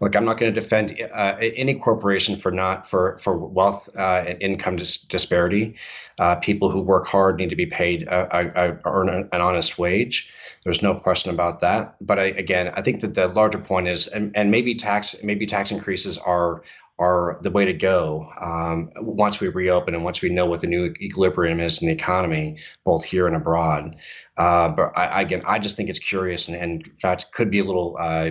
Look, 0.00 0.16
I'm 0.16 0.24
not 0.24 0.38
going 0.38 0.52
to 0.52 0.60
defend 0.60 0.98
uh, 1.00 1.36
any 1.40 1.74
corporation 1.74 2.36
for 2.36 2.50
not 2.50 2.88
for 2.88 3.18
for 3.18 3.36
wealth 3.36 3.88
uh, 3.96 4.24
and 4.26 4.42
income 4.42 4.76
dis- 4.76 4.96
disparity. 4.96 5.74
Uh, 6.18 6.34
people 6.36 6.70
who 6.70 6.80
work 6.80 7.06
hard 7.06 7.36
need 7.36 7.50
to 7.50 7.56
be 7.56 7.66
paid 7.66 8.02
a, 8.04 8.28
a, 8.36 8.78
earn 8.84 9.08
an 9.08 9.40
honest 9.40 9.78
wage. 9.78 10.28
There's 10.64 10.82
no 10.82 10.94
question 10.94 11.30
about 11.30 11.60
that. 11.60 11.94
But 12.00 12.18
I, 12.18 12.24
again, 12.24 12.72
I 12.74 12.82
think 12.82 13.00
that 13.02 13.14
the 13.14 13.28
larger 13.28 13.58
point 13.58 13.86
is, 13.88 14.08
and, 14.08 14.36
and 14.36 14.50
maybe 14.50 14.74
tax 14.74 15.14
maybe 15.22 15.46
tax 15.46 15.70
increases 15.70 16.18
are 16.18 16.62
are 16.98 17.38
the 17.42 17.50
way 17.50 17.64
to 17.64 17.72
go 17.72 18.28
um, 18.40 18.90
once 18.96 19.40
we 19.40 19.48
reopen 19.48 19.94
and 19.94 20.04
once 20.04 20.20
we 20.20 20.28
know 20.28 20.46
what 20.46 20.60
the 20.60 20.66
new 20.66 20.92
equilibrium 21.00 21.60
is 21.60 21.80
in 21.80 21.86
the 21.86 21.94
economy, 21.94 22.58
both 22.84 23.04
here 23.04 23.26
and 23.26 23.36
abroad. 23.36 23.94
Uh, 24.36 24.68
but 24.68 24.96
I, 24.96 25.22
again, 25.22 25.42
I 25.46 25.58
just 25.58 25.76
think 25.76 25.88
it's 25.88 25.98
curious, 25.98 26.48
and, 26.48 26.56
and 26.56 26.86
in 26.86 26.92
fact, 27.00 27.32
could 27.32 27.50
be 27.50 27.60
a 27.60 27.64
little. 27.64 27.96
Uh, 27.98 28.30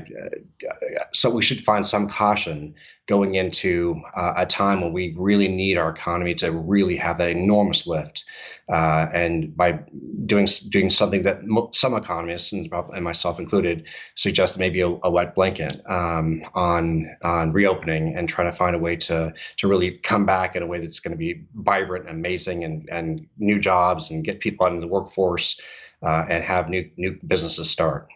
so 1.13 1.29
we 1.29 1.41
should 1.41 1.61
find 1.61 1.87
some 1.87 2.09
caution 2.09 2.75
going 3.07 3.35
into 3.35 4.01
uh, 4.15 4.33
a 4.35 4.45
time 4.45 4.81
when 4.81 4.91
we 4.93 5.15
really 5.17 5.47
need 5.47 5.77
our 5.77 5.89
economy 5.89 6.35
to 6.35 6.51
really 6.51 6.97
have 6.97 7.17
that 7.17 7.29
enormous 7.29 7.87
lift, 7.87 8.25
uh, 8.69 9.07
and 9.13 9.55
by 9.55 9.79
doing 10.25 10.47
doing 10.69 10.89
something 10.89 11.23
that 11.23 11.39
some 11.71 11.93
economists 11.93 12.51
and, 12.51 12.69
and 12.93 13.03
myself 13.03 13.39
included 13.39 13.87
suggest 14.15 14.59
maybe 14.59 14.81
a, 14.81 14.89
a 15.03 15.09
wet 15.09 15.33
blanket 15.35 15.81
um, 15.89 16.43
on 16.53 17.09
on 17.23 17.53
reopening 17.53 18.15
and 18.15 18.27
trying 18.27 18.51
to 18.51 18.57
find 18.57 18.75
a 18.75 18.79
way 18.79 18.95
to 18.95 19.33
to 19.55 19.67
really 19.67 19.91
come 19.99 20.25
back 20.25 20.55
in 20.55 20.61
a 20.61 20.67
way 20.67 20.79
that's 20.79 20.99
going 20.99 21.13
to 21.13 21.17
be 21.17 21.45
vibrant, 21.55 22.07
and 22.07 22.17
amazing, 22.17 22.63
and 22.63 22.87
and 22.91 23.25
new 23.37 23.59
jobs 23.59 24.11
and 24.11 24.25
get 24.25 24.41
people 24.41 24.65
out 24.65 24.73
in 24.73 24.81
the 24.81 24.87
workforce 24.87 25.59
uh, 26.03 26.25
and 26.29 26.43
have 26.43 26.69
new 26.69 26.89
new 26.97 27.17
businesses 27.25 27.69
start. 27.69 28.09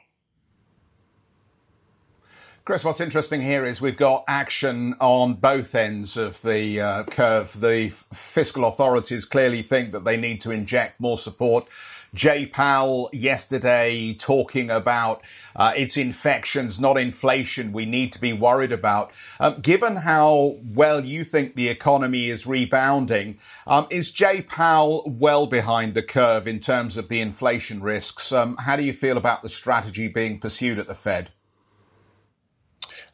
Chris, 2.64 2.86
what's 2.86 3.02
interesting 3.02 3.42
here 3.42 3.66
is 3.66 3.82
we've 3.82 3.98
got 3.98 4.24
action 4.28 4.96
on 5.00 5.34
both 5.34 5.74
ends 5.74 6.16
of 6.16 6.40
the 6.44 6.80
uh, 6.80 7.04
curve. 7.06 7.60
The 7.60 7.90
fiscal 7.90 8.66
authorities 8.66 9.26
clearly 9.26 9.64
think 9.64 9.92
that 9.94 10.04
they 10.04 10.16
need 10.16 10.40
to 10.42 10.52
inject 10.52 11.00
more 11.00 11.18
support 11.18 11.68
Jay 12.14 12.46
Powell 12.46 13.10
yesterday 13.14 14.14
talking 14.14 14.70
about 14.70 15.24
uh, 15.56 15.74
it's 15.76 15.96
infections, 15.96 16.80
not 16.80 16.98
inflation, 16.98 17.72
we 17.72 17.86
need 17.86 18.12
to 18.14 18.22
be 18.22 18.34
worried 18.34 18.72
about. 18.72 19.12
Um, 19.40 19.60
given 19.62 19.96
how 19.98 20.58
well 20.64 21.04
you 21.04 21.24
think 21.24 21.56
the 21.56 21.70
economy 21.70 22.30
is 22.30 22.46
rebounding, 22.46 23.40
um, 23.66 23.88
is 23.90 24.12
Jay 24.12 24.42
Powell 24.42 25.04
well 25.08 25.48
behind 25.48 25.94
the 25.94 26.04
curve 26.04 26.48
in 26.48 26.60
terms 26.60 26.98
of 26.98 27.08
the 27.08 27.22
inflation 27.22 27.82
risks? 27.82 28.32
Um, 28.32 28.58
how 28.58 28.76
do 28.76 28.84
you 28.84 28.94
feel 28.94 29.18
about 29.18 29.42
the 29.42 29.50
strategy 29.50 30.08
being 30.08 30.40
pursued 30.40 30.80
at 30.80 30.88
the 30.88 30.96
Fed? 30.96 31.32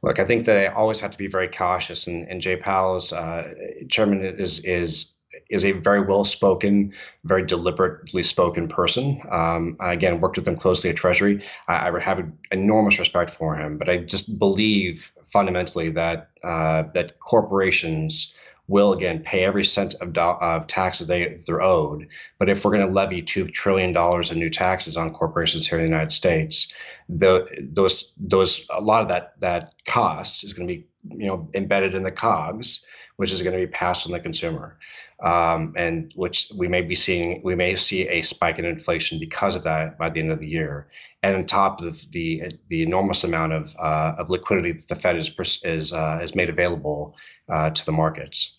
Look, 0.04 0.20
I 0.20 0.26
think 0.26 0.46
they 0.46 0.68
always 0.68 1.00
have 1.00 1.12
to 1.12 1.18
be 1.18 1.28
very 1.28 1.48
cautious, 1.48 2.08
and, 2.08 2.28
and 2.28 2.42
Jay 2.42 2.56
Powell's 2.56 3.12
uh, 3.12 3.54
chairman 3.90 4.22
is 4.22 4.60
is 4.60 5.16
is 5.50 5.66
a 5.66 5.72
very 5.72 6.02
well 6.02 6.26
spoken, 6.26 6.94
very 7.26 7.46
deliberately 7.46 8.24
spoken 8.24 8.68
person. 8.68 9.22
Um, 9.30 9.78
I, 9.80 9.94
again, 9.94 10.22
worked 10.22 10.38
with 10.38 10.48
him 10.48 10.56
closely 10.56 10.90
at 10.90 10.96
Treasury. 10.96 11.44
I, 11.68 11.90
I, 11.90 12.00
have 12.00 12.26
enormous 12.52 12.98
respect 12.98 13.32
for 13.32 13.56
him, 13.56 13.78
but 13.78 13.90
I 13.90 13.98
just 13.98 14.40
believe 14.40 15.12
fundamentally 15.32 15.90
that 15.92 16.30
uh, 16.44 16.84
that 16.94 17.20
corporations 17.20 18.34
will 18.68 18.94
again 18.94 19.20
pay 19.20 19.44
every 19.44 19.64
cent 19.64 19.94
of, 19.96 20.14
do- 20.14 20.22
of 20.22 20.68
taxes 20.68 21.08
they 21.08 21.40
they're 21.46 21.62
owed. 21.62 22.08
But 22.40 22.50
if 22.50 22.64
we're 22.64 22.72
going 22.72 22.86
to 22.86 22.94
levy 22.94 23.22
two 23.22 23.48
trillion 23.48 23.94
dollars 23.94 24.32
in 24.32 24.40
new 24.40 24.50
taxes 24.50 24.98
on 24.98 25.14
corporations 25.14 25.68
here 25.68 25.80
in 25.80 25.86
the 25.86 25.90
United 25.90 26.12
States, 26.12 26.74
the, 27.10 27.48
those 27.74 28.12
those 28.18 28.66
a 28.70 28.82
lot 28.82 29.02
of 29.02 29.08
that 29.10 29.40
that 29.40 29.74
cost 29.88 30.44
is 30.44 30.54
going 30.54 30.68
to 30.68 30.74
be 30.74 30.88
you 31.10 31.28
know 31.28 31.50
embedded 31.54 31.96
in 31.96 32.04
the 32.04 32.12
cogs, 32.12 32.86
which 33.16 33.32
is 33.32 33.42
going 33.42 33.58
to 33.58 33.66
be 33.66 33.72
passed 33.72 34.06
on 34.06 34.12
the 34.12 34.20
consumer 34.20 34.78
um, 35.22 35.74
and 35.76 36.12
which 36.16 36.52
we 36.56 36.68
may 36.68 36.82
be 36.82 36.96
seeing, 36.96 37.42
we 37.44 37.56
may 37.56 37.76
see 37.76 38.08
a 38.08 38.22
spike 38.22 38.60
in 38.60 38.66
inflation 38.66 39.20
because 39.20 39.56
of 39.56 39.64
that 39.64 39.98
by 39.98 40.10
the 40.10 40.20
end 40.20 40.32
of 40.32 40.40
the 40.40 40.48
year. 40.48 40.88
And 41.24 41.36
on 41.36 41.46
top 41.46 41.82
of 41.82 42.06
the 42.12 42.44
the 42.70 42.84
enormous 42.84 43.24
amount 43.24 43.54
of 43.54 43.76
uh, 43.80 44.16
of 44.18 44.30
liquidity 44.30 44.74
that 44.74 44.88
the 44.88 44.96
Fed 44.96 45.18
is 45.18 45.32
is 45.64 45.92
uh, 45.92 46.20
is 46.22 46.36
made 46.36 46.50
available 46.50 47.16
uh, 47.50 47.72
to 47.72 47.86
the 47.86 47.92
markets 47.92 48.57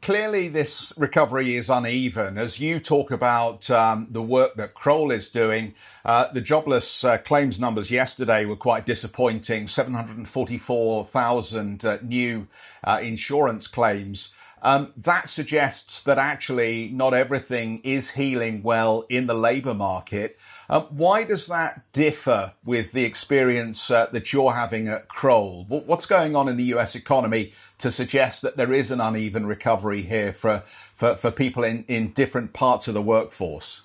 clearly 0.00 0.48
this 0.48 0.92
recovery 0.96 1.56
is 1.56 1.70
uneven. 1.70 2.38
As 2.38 2.60
you 2.60 2.80
talk 2.80 3.10
about 3.10 3.68
um, 3.70 4.06
the 4.10 4.22
work 4.22 4.54
that 4.56 4.74
Kroll 4.74 5.10
is 5.10 5.28
doing, 5.28 5.74
uh, 6.04 6.32
the 6.32 6.40
jobless 6.40 7.04
uh, 7.04 7.18
claims 7.18 7.60
numbers 7.60 7.90
yesterday 7.90 8.44
were 8.44 8.56
quite 8.56 8.86
disappointing 8.86 9.68
744,000 9.68 11.84
uh, 11.84 11.98
new 12.02 12.46
uh, 12.84 13.00
insurance 13.02 13.66
claims. 13.66 14.32
Um, 14.64 14.94
that 14.96 15.28
suggests 15.28 16.00
that 16.04 16.16
actually 16.16 16.88
not 16.88 17.12
everything 17.12 17.82
is 17.84 18.12
healing 18.12 18.62
well 18.62 19.04
in 19.10 19.26
the 19.26 19.34
labour 19.34 19.74
market. 19.74 20.38
Um, 20.70 20.84
why 20.84 21.24
does 21.24 21.46
that 21.48 21.92
differ 21.92 22.54
with 22.64 22.92
the 22.92 23.04
experience 23.04 23.90
uh, 23.90 24.06
that 24.12 24.32
you're 24.32 24.54
having 24.54 24.88
at 24.88 25.08
Kroll? 25.08 25.66
What's 25.68 26.06
going 26.06 26.34
on 26.34 26.48
in 26.48 26.56
the 26.56 26.64
US 26.76 26.94
economy 26.94 27.52
to 27.76 27.90
suggest 27.90 28.40
that 28.40 28.56
there 28.56 28.72
is 28.72 28.90
an 28.90 29.02
uneven 29.02 29.46
recovery 29.46 30.00
here 30.00 30.32
for, 30.32 30.62
for, 30.96 31.14
for 31.16 31.30
people 31.30 31.62
in, 31.62 31.84
in 31.86 32.12
different 32.12 32.54
parts 32.54 32.88
of 32.88 32.94
the 32.94 33.02
workforce? 33.02 33.82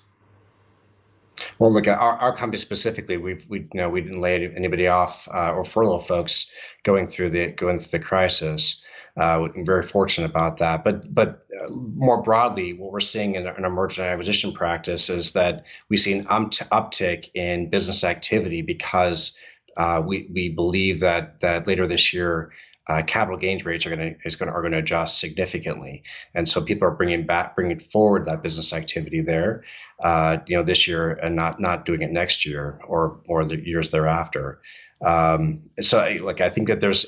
Well, 1.58 1.72
look, 1.72 1.88
our, 1.88 1.96
our 1.98 2.34
company 2.34 2.58
specifically, 2.58 3.18
we've 3.18 3.44
we 3.48 3.60
you 3.60 3.68
know 3.74 3.88
we 3.88 4.00
didn't 4.00 4.20
lay 4.20 4.46
anybody 4.54 4.88
off 4.88 5.28
uh, 5.32 5.52
or 5.52 5.64
furlough 5.64 6.00
folks 6.00 6.50
going 6.82 7.06
through 7.06 7.30
the 7.30 7.48
going 7.48 7.78
through 7.78 7.98
the 7.98 8.04
crisis. 8.04 8.82
Uh, 9.18 9.48
I'm 9.54 9.66
very 9.66 9.82
fortunate 9.82 10.30
about 10.30 10.58
that. 10.58 10.84
But 10.84 11.12
but 11.12 11.46
uh, 11.62 11.70
more 11.70 12.22
broadly, 12.22 12.72
what 12.74 12.92
we're 12.92 13.00
seeing 13.00 13.34
in 13.34 13.46
an 13.46 13.64
emergent 13.64 14.06
acquisition 14.06 14.52
practice 14.52 15.10
is 15.10 15.32
that 15.32 15.64
we 15.88 15.96
see 15.96 16.12
an 16.12 16.24
uptick 16.24 17.30
in 17.34 17.70
business 17.70 18.04
activity 18.04 18.62
because 18.62 19.36
uh, 19.76 20.02
we 20.04 20.28
we 20.32 20.48
believe 20.48 21.00
that 21.00 21.40
that 21.40 21.66
later 21.66 21.86
this 21.86 22.12
year 22.12 22.52
uh, 22.90 23.02
capital 23.02 23.38
gains 23.38 23.64
rates 23.64 23.86
are 23.86 23.94
going 23.94 24.16
to 24.24 24.46
are 24.48 24.60
going 24.62 24.72
to 24.72 24.78
adjust 24.78 25.20
significantly, 25.20 26.02
and 26.34 26.48
so 26.48 26.60
people 26.60 26.88
are 26.88 26.90
bringing 26.90 27.24
back 27.24 27.54
bringing 27.54 27.78
forward 27.78 28.26
that 28.26 28.42
business 28.42 28.72
activity 28.72 29.20
there, 29.20 29.62
uh, 30.02 30.38
you 30.46 30.56
know, 30.56 30.62
this 30.64 30.88
year 30.88 31.12
and 31.12 31.36
not 31.36 31.60
not 31.60 31.86
doing 31.86 32.02
it 32.02 32.10
next 32.10 32.44
year 32.44 32.80
or 32.84 33.20
or 33.28 33.44
the 33.44 33.64
years 33.64 33.90
thereafter. 33.90 34.60
Um, 35.04 35.62
so, 35.80 36.16
like, 36.22 36.40
I 36.40 36.50
think 36.50 36.68
that 36.68 36.80
there's 36.80 37.06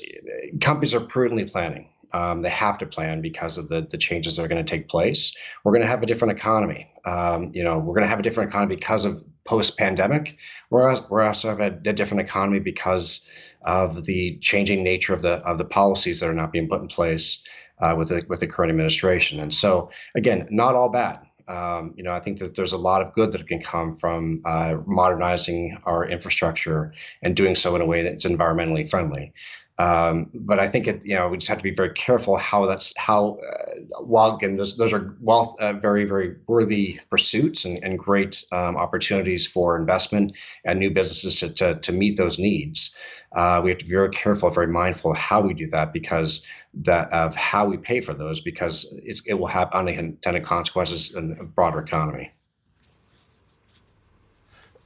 companies 0.61 0.95
are 0.95 0.99
prudently 0.99 1.45
planning. 1.45 1.89
Um, 2.11 2.43
they 2.43 2.49
have 2.49 2.77
to 2.77 2.85
plan 2.85 3.21
because 3.21 3.57
of 3.57 3.69
the 3.69 3.87
the 3.89 3.97
changes 3.97 4.35
that 4.35 4.43
are 4.43 4.47
going 4.47 4.63
to 4.63 4.69
take 4.69 4.87
place. 4.87 5.35
We're 5.63 5.71
going 5.71 5.81
to 5.81 5.87
have 5.87 6.03
a 6.03 6.05
different 6.05 6.37
economy. 6.37 6.91
Um, 7.05 7.51
you 7.53 7.63
know, 7.63 7.79
we're 7.79 7.95
going 7.95 8.03
to 8.03 8.09
have 8.09 8.19
a 8.19 8.23
different 8.23 8.51
economy 8.51 8.75
because 8.75 9.05
of 9.05 9.23
post 9.45 9.77
pandemic. 9.77 10.37
We're 10.69 10.95
we're 11.09 11.23
also 11.23 11.49
have 11.49 11.59
a, 11.59 11.89
a 11.89 11.93
different 11.93 12.21
economy 12.21 12.59
because 12.59 13.27
of 13.63 14.03
the 14.03 14.37
changing 14.39 14.83
nature 14.83 15.13
of 15.13 15.21
the 15.21 15.35
of 15.37 15.57
the 15.57 15.65
policies 15.65 16.19
that 16.19 16.29
are 16.29 16.35
not 16.35 16.51
being 16.51 16.67
put 16.67 16.81
in 16.81 16.87
place 16.87 17.43
uh, 17.79 17.95
with 17.97 18.09
the 18.09 18.23
with 18.27 18.39
the 18.39 18.47
current 18.47 18.69
administration. 18.69 19.39
And 19.39 19.53
so, 19.53 19.89
again, 20.15 20.47
not 20.51 20.75
all 20.75 20.89
bad. 20.89 21.19
Um, 21.47 21.93
you 21.97 22.03
know, 22.03 22.13
I 22.13 22.19
think 22.19 22.39
that 22.39 22.55
there's 22.55 22.71
a 22.71 22.77
lot 22.77 23.01
of 23.01 23.13
good 23.13 23.31
that 23.33 23.47
can 23.47 23.61
come 23.61 23.97
from 23.97 24.41
uh, 24.45 24.75
modernizing 24.85 25.77
our 25.85 26.07
infrastructure 26.07 26.93
and 27.21 27.35
doing 27.35 27.55
so 27.55 27.75
in 27.75 27.81
a 27.81 27.85
way 27.85 28.03
that's 28.03 28.25
environmentally 28.25 28.89
friendly. 28.89 29.33
Um, 29.79 30.29
but 30.35 30.59
I 30.59 30.67
think 30.67 30.87
it, 30.87 31.03
you 31.03 31.15
know 31.15 31.29
we 31.29 31.37
just 31.37 31.49
have 31.49 31.57
to 31.57 31.63
be 31.63 31.73
very 31.73 31.93
careful 31.93 32.37
how 32.37 32.67
that's 32.67 32.95
how 32.95 33.39
uh, 33.39 34.01
while 34.03 34.35
again 34.35 34.53
those 34.53 34.77
those 34.77 34.93
are 34.93 35.17
well 35.19 35.55
uh, 35.59 35.73
very 35.73 36.05
very 36.05 36.35
worthy 36.45 36.99
pursuits 37.09 37.65
and, 37.65 37.83
and 37.83 37.97
great 37.97 38.45
um, 38.51 38.77
opportunities 38.77 39.47
for 39.47 39.75
investment 39.75 40.33
and 40.63 40.79
new 40.79 40.91
businesses 40.91 41.37
to 41.37 41.49
to, 41.53 41.79
to 41.79 41.91
meet 41.91 42.17
those 42.17 42.37
needs. 42.37 42.95
Uh, 43.31 43.61
we 43.63 43.71
have 43.71 43.79
to 43.79 43.85
be 43.85 43.91
very 43.91 44.11
careful, 44.11 44.47
very 44.51 44.67
mindful 44.67 45.09
of 45.09 45.17
how 45.17 45.41
we 45.41 45.55
do 45.55 45.67
that 45.71 45.91
because 45.91 46.45
that 46.75 47.11
of 47.11 47.35
how 47.35 47.65
we 47.65 47.77
pay 47.77 47.99
for 47.99 48.13
those 48.13 48.41
because 48.41 48.93
it 49.03 49.33
will 49.33 49.47
have 49.47 49.71
unintended 49.73 50.43
consequences 50.43 51.15
in 51.15 51.33
the 51.33 51.43
broader 51.45 51.79
economy. 51.79 52.31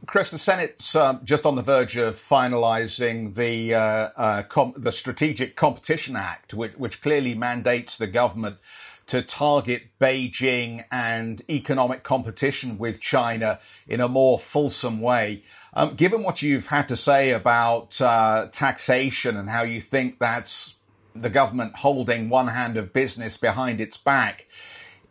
Chris, 0.08 0.32
the 0.32 0.38
Senate's 0.38 0.96
um, 0.96 1.20
just 1.26 1.46
on 1.46 1.56
the 1.56 1.62
verge 1.62 1.98
of 1.98 2.16
finalising 2.16 3.36
the 3.36 3.74
uh, 3.74 3.80
uh, 4.16 4.44
com- 4.44 4.74
the 4.78 4.92
Strategic 4.92 5.58
Competition 5.58 6.16
Act, 6.16 6.54
which, 6.54 6.74
which 6.78 7.02
clearly 7.02 7.36
mandates 7.36 7.98
the 7.98 8.08
government 8.08 8.56
to 9.08 9.22
target 9.22 9.84
Beijing 10.00 10.86
and 10.92 11.42
economic 11.50 12.04
competition 12.04 12.78
with 12.78 13.02
China 13.02 13.60
in 13.86 14.00
a 14.00 14.08
more 14.08 14.40
fulsome 14.40 15.02
way. 15.02 15.44
Um, 15.74 15.96
given 15.96 16.24
what 16.24 16.42
you've 16.42 16.68
had 16.68 16.88
to 16.88 16.96
say 16.96 17.32
about 17.32 18.00
uh, 18.00 18.48
taxation 18.52 19.36
and 19.36 19.50
how 19.50 19.64
you 19.64 19.82
think 19.82 20.20
that's 20.20 20.76
the 21.16 21.30
government 21.30 21.76
holding 21.76 22.30
one 22.30 22.48
hand 22.48 22.78
of 22.78 22.94
business 22.94 23.36
behind 23.38 23.82
its 23.82 23.98
back, 23.98 24.48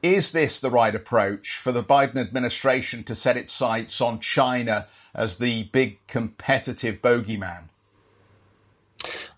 is 0.02 0.32
this 0.32 0.58
the 0.58 0.70
right 0.70 0.94
approach 0.94 1.56
for 1.56 1.72
the 1.72 1.82
Biden 1.82 2.16
administration 2.16 3.02
to 3.04 3.14
set 3.14 3.36
its 3.36 3.52
sights 3.52 4.00
on 4.00 4.20
China 4.20 4.86
as 5.14 5.38
the 5.38 5.64
big 5.64 5.98
competitive 6.06 7.00
bogeyman? 7.00 7.68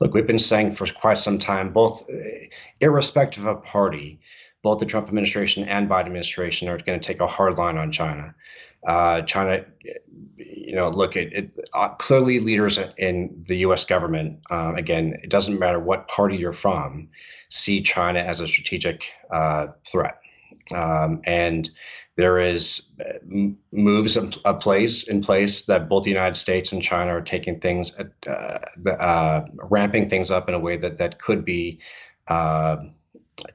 Look, 0.01 0.15
we've 0.15 0.27
been 0.27 0.39
saying 0.39 0.75
for 0.75 0.87
quite 0.87 1.19
some 1.19 1.39
time, 1.39 1.73
both 1.73 2.09
uh, 2.09 2.15
irrespective 2.81 3.47
of 3.47 3.65
party, 3.65 4.19
both 4.63 4.79
the 4.79 4.87
Trump 4.87 5.09
administration 5.09 5.65
and 5.65 5.89
Biden 5.89 6.07
administration 6.07 6.69
are 6.69 6.79
going 6.79 6.99
to 6.99 7.07
take 7.07 7.21
a 7.21 7.27
hard 7.27 7.57
line 7.57 7.77
on 7.77 7.93
China. 7.93 8.35
Uh, 8.87 9.23
China, 9.23 9.65
you 10.37 10.75
know, 10.75 10.89
look, 10.89 11.17
it, 11.17 11.33
it 11.33 11.69
uh, 11.75 11.89
clearly 11.91 12.39
leaders 12.39 12.79
in 12.97 13.45
the 13.47 13.57
U.S. 13.59 13.85
government. 13.85 14.41
Uh, 14.51 14.73
again, 14.77 15.19
it 15.23 15.31
doesn't 15.31 15.59
matter 15.59 15.81
what 15.81 16.07
party 16.09 16.37
you're 16.37 16.53
from, 16.53 17.09
see 17.49 17.83
China 17.83 18.21
as 18.21 18.41
a 18.41 18.47
strategic 18.47 19.11
uh, 19.33 19.69
threat. 19.85 20.19
Um, 20.75 21.21
and 21.25 21.69
there 22.17 22.41
is 22.41 22.93
uh, 23.01 23.19
moves 23.71 24.17
in 24.17 24.31
place 24.61 25.09
in 25.09 25.23
place 25.23 25.67
that 25.67 25.89
both 25.89 26.05
the 26.05 26.11
United 26.11 26.35
States 26.35 26.73
and 26.73 26.83
China 26.83 27.13
are 27.13 27.23
taking 27.23 27.61
things, 27.61 27.97
uh, 27.99 28.59
uh, 28.91 29.45
ramping 29.71 30.11
things 30.11 30.31
up 30.31 30.49
in 30.49 30.55
a 30.55 30.59
way 30.59 30.77
that 30.77 30.99
that 30.99 31.21
could 31.21 31.45
be 31.45 31.79
uh, 32.27 32.77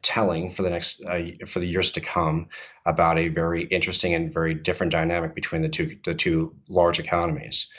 telling 0.01 0.51
for 0.51 0.63
the 0.63 0.70
next 0.70 1.03
uh, 1.03 1.24
for 1.46 1.60
the 1.60 1.67
years 1.67 1.91
to 1.91 2.01
come 2.01 2.48
about 2.86 3.17
a 3.17 3.27
very 3.27 3.63
interesting 3.65 4.13
and 4.13 4.34
very 4.34 4.53
different 4.53 4.91
dynamic 4.91 5.36
between 5.36 5.62
the 5.62 5.70
two 5.70 5.98
the 6.05 6.13
two 6.13 6.55
large 6.70 7.00
economies. 7.00 7.70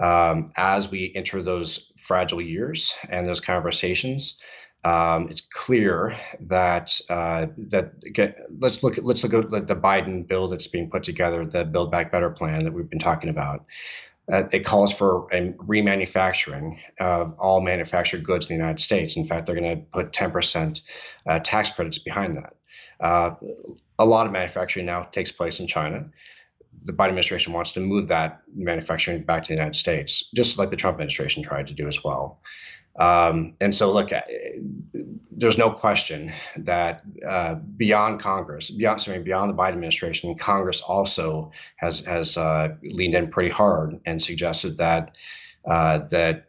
Um, 0.00 0.52
as 0.56 0.90
we 0.90 1.12
enter 1.14 1.42
those 1.42 1.92
fragile 1.98 2.40
years 2.40 2.94
and 3.10 3.26
those 3.26 3.40
conversations, 3.40 4.38
um, 4.84 5.28
it's 5.28 5.42
clear 5.42 6.18
that 6.40 6.98
uh, 7.10 7.46
that 7.68 7.92
let's 8.58 8.82
look 8.82 8.96
at 8.96 9.04
let's 9.04 9.22
look 9.22 9.34
at 9.52 9.68
the 9.68 9.76
Biden 9.76 10.26
bill 10.26 10.48
that's 10.48 10.66
being 10.66 10.90
put 10.90 11.04
together, 11.04 11.44
the 11.44 11.64
Build 11.64 11.90
Back 11.90 12.10
Better 12.10 12.30
plan 12.30 12.64
that 12.64 12.72
we've 12.72 12.88
been 12.88 12.98
talking 12.98 13.28
about. 13.28 13.66
Uh, 14.32 14.44
it 14.52 14.64
calls 14.64 14.92
for 14.92 15.26
a 15.32 15.52
remanufacturing 15.52 16.78
of 17.00 17.34
all 17.38 17.60
manufactured 17.60 18.24
goods 18.24 18.48
in 18.48 18.56
the 18.56 18.62
United 18.62 18.80
States. 18.80 19.16
In 19.16 19.26
fact, 19.26 19.46
they're 19.46 19.56
going 19.56 19.76
to 19.76 19.82
put 19.92 20.12
10% 20.12 20.80
uh, 21.26 21.40
tax 21.40 21.70
credits 21.70 21.98
behind 21.98 22.36
that. 22.36 22.54
Uh, 23.00 23.34
a 23.98 24.04
lot 24.04 24.26
of 24.26 24.32
manufacturing 24.32 24.86
now 24.86 25.02
takes 25.02 25.32
place 25.32 25.58
in 25.58 25.66
China. 25.66 26.08
The 26.84 26.92
Biden 26.92 27.08
administration 27.08 27.52
wants 27.52 27.72
to 27.72 27.80
move 27.80 28.08
that 28.08 28.42
manufacturing 28.54 29.24
back 29.24 29.42
to 29.44 29.48
the 29.48 29.54
United 29.54 29.76
States, 29.76 30.30
just 30.32 30.58
like 30.58 30.70
the 30.70 30.76
Trump 30.76 30.94
administration 30.94 31.42
tried 31.42 31.66
to 31.66 31.74
do 31.74 31.88
as 31.88 32.04
well. 32.04 32.40
Um, 32.96 33.54
and 33.60 33.74
so, 33.74 33.92
look, 33.92 34.10
there's 35.30 35.56
no 35.56 35.70
question 35.70 36.32
that 36.56 37.02
uh, 37.26 37.54
beyond 37.76 38.20
Congress, 38.20 38.70
beyond 38.70 39.00
sorry, 39.00 39.20
beyond 39.20 39.50
the 39.50 39.54
Biden 39.54 39.72
administration, 39.72 40.36
Congress 40.36 40.80
also 40.80 41.50
has 41.76 42.00
has 42.00 42.36
uh, 42.36 42.68
leaned 42.82 43.14
in 43.14 43.28
pretty 43.28 43.50
hard 43.50 43.98
and 44.04 44.20
suggested 44.20 44.76
that 44.78 45.16
uh, 45.64 45.98
that 46.10 46.48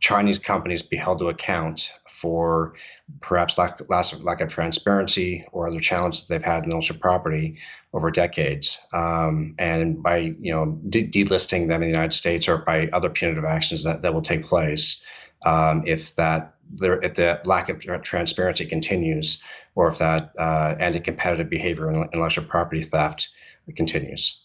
Chinese 0.00 0.38
companies 0.38 0.82
be 0.82 0.96
held 0.96 1.18
to 1.18 1.28
account 1.28 1.92
for 2.08 2.74
perhaps 3.20 3.56
lack, 3.56 3.80
lack 3.88 4.40
of 4.40 4.48
transparency 4.48 5.44
or 5.52 5.68
other 5.68 5.80
challenges 5.80 6.26
they've 6.26 6.42
had 6.42 6.58
in 6.58 6.64
intellectual 6.64 6.98
property 6.98 7.56
over 7.94 8.10
decades. 8.10 8.78
Um, 8.92 9.54
and 9.58 10.02
by 10.02 10.34
you 10.40 10.52
know 10.52 10.78
de- 10.88 11.08
delisting 11.08 11.68
them 11.68 11.82
in 11.82 11.88
the 11.88 11.94
United 11.94 12.14
States 12.14 12.48
or 12.48 12.58
by 12.58 12.88
other 12.92 13.08
punitive 13.08 13.44
actions 13.44 13.84
that, 13.84 14.02
that 14.02 14.12
will 14.12 14.22
take 14.22 14.44
place 14.44 15.02
um, 15.44 15.84
if 15.86 16.14
that 16.16 16.54
if 16.80 17.14
the 17.16 17.40
lack 17.44 17.68
of 17.68 17.80
transparency 18.02 18.64
continues, 18.64 19.42
or 19.74 19.88
if 19.88 19.98
that 19.98 20.32
uh, 20.38 20.76
anti-competitive 20.78 21.50
behavior 21.50 21.88
and 21.88 21.98
intellectual 22.12 22.44
property 22.44 22.84
theft 22.84 23.28
continues. 23.76 24.40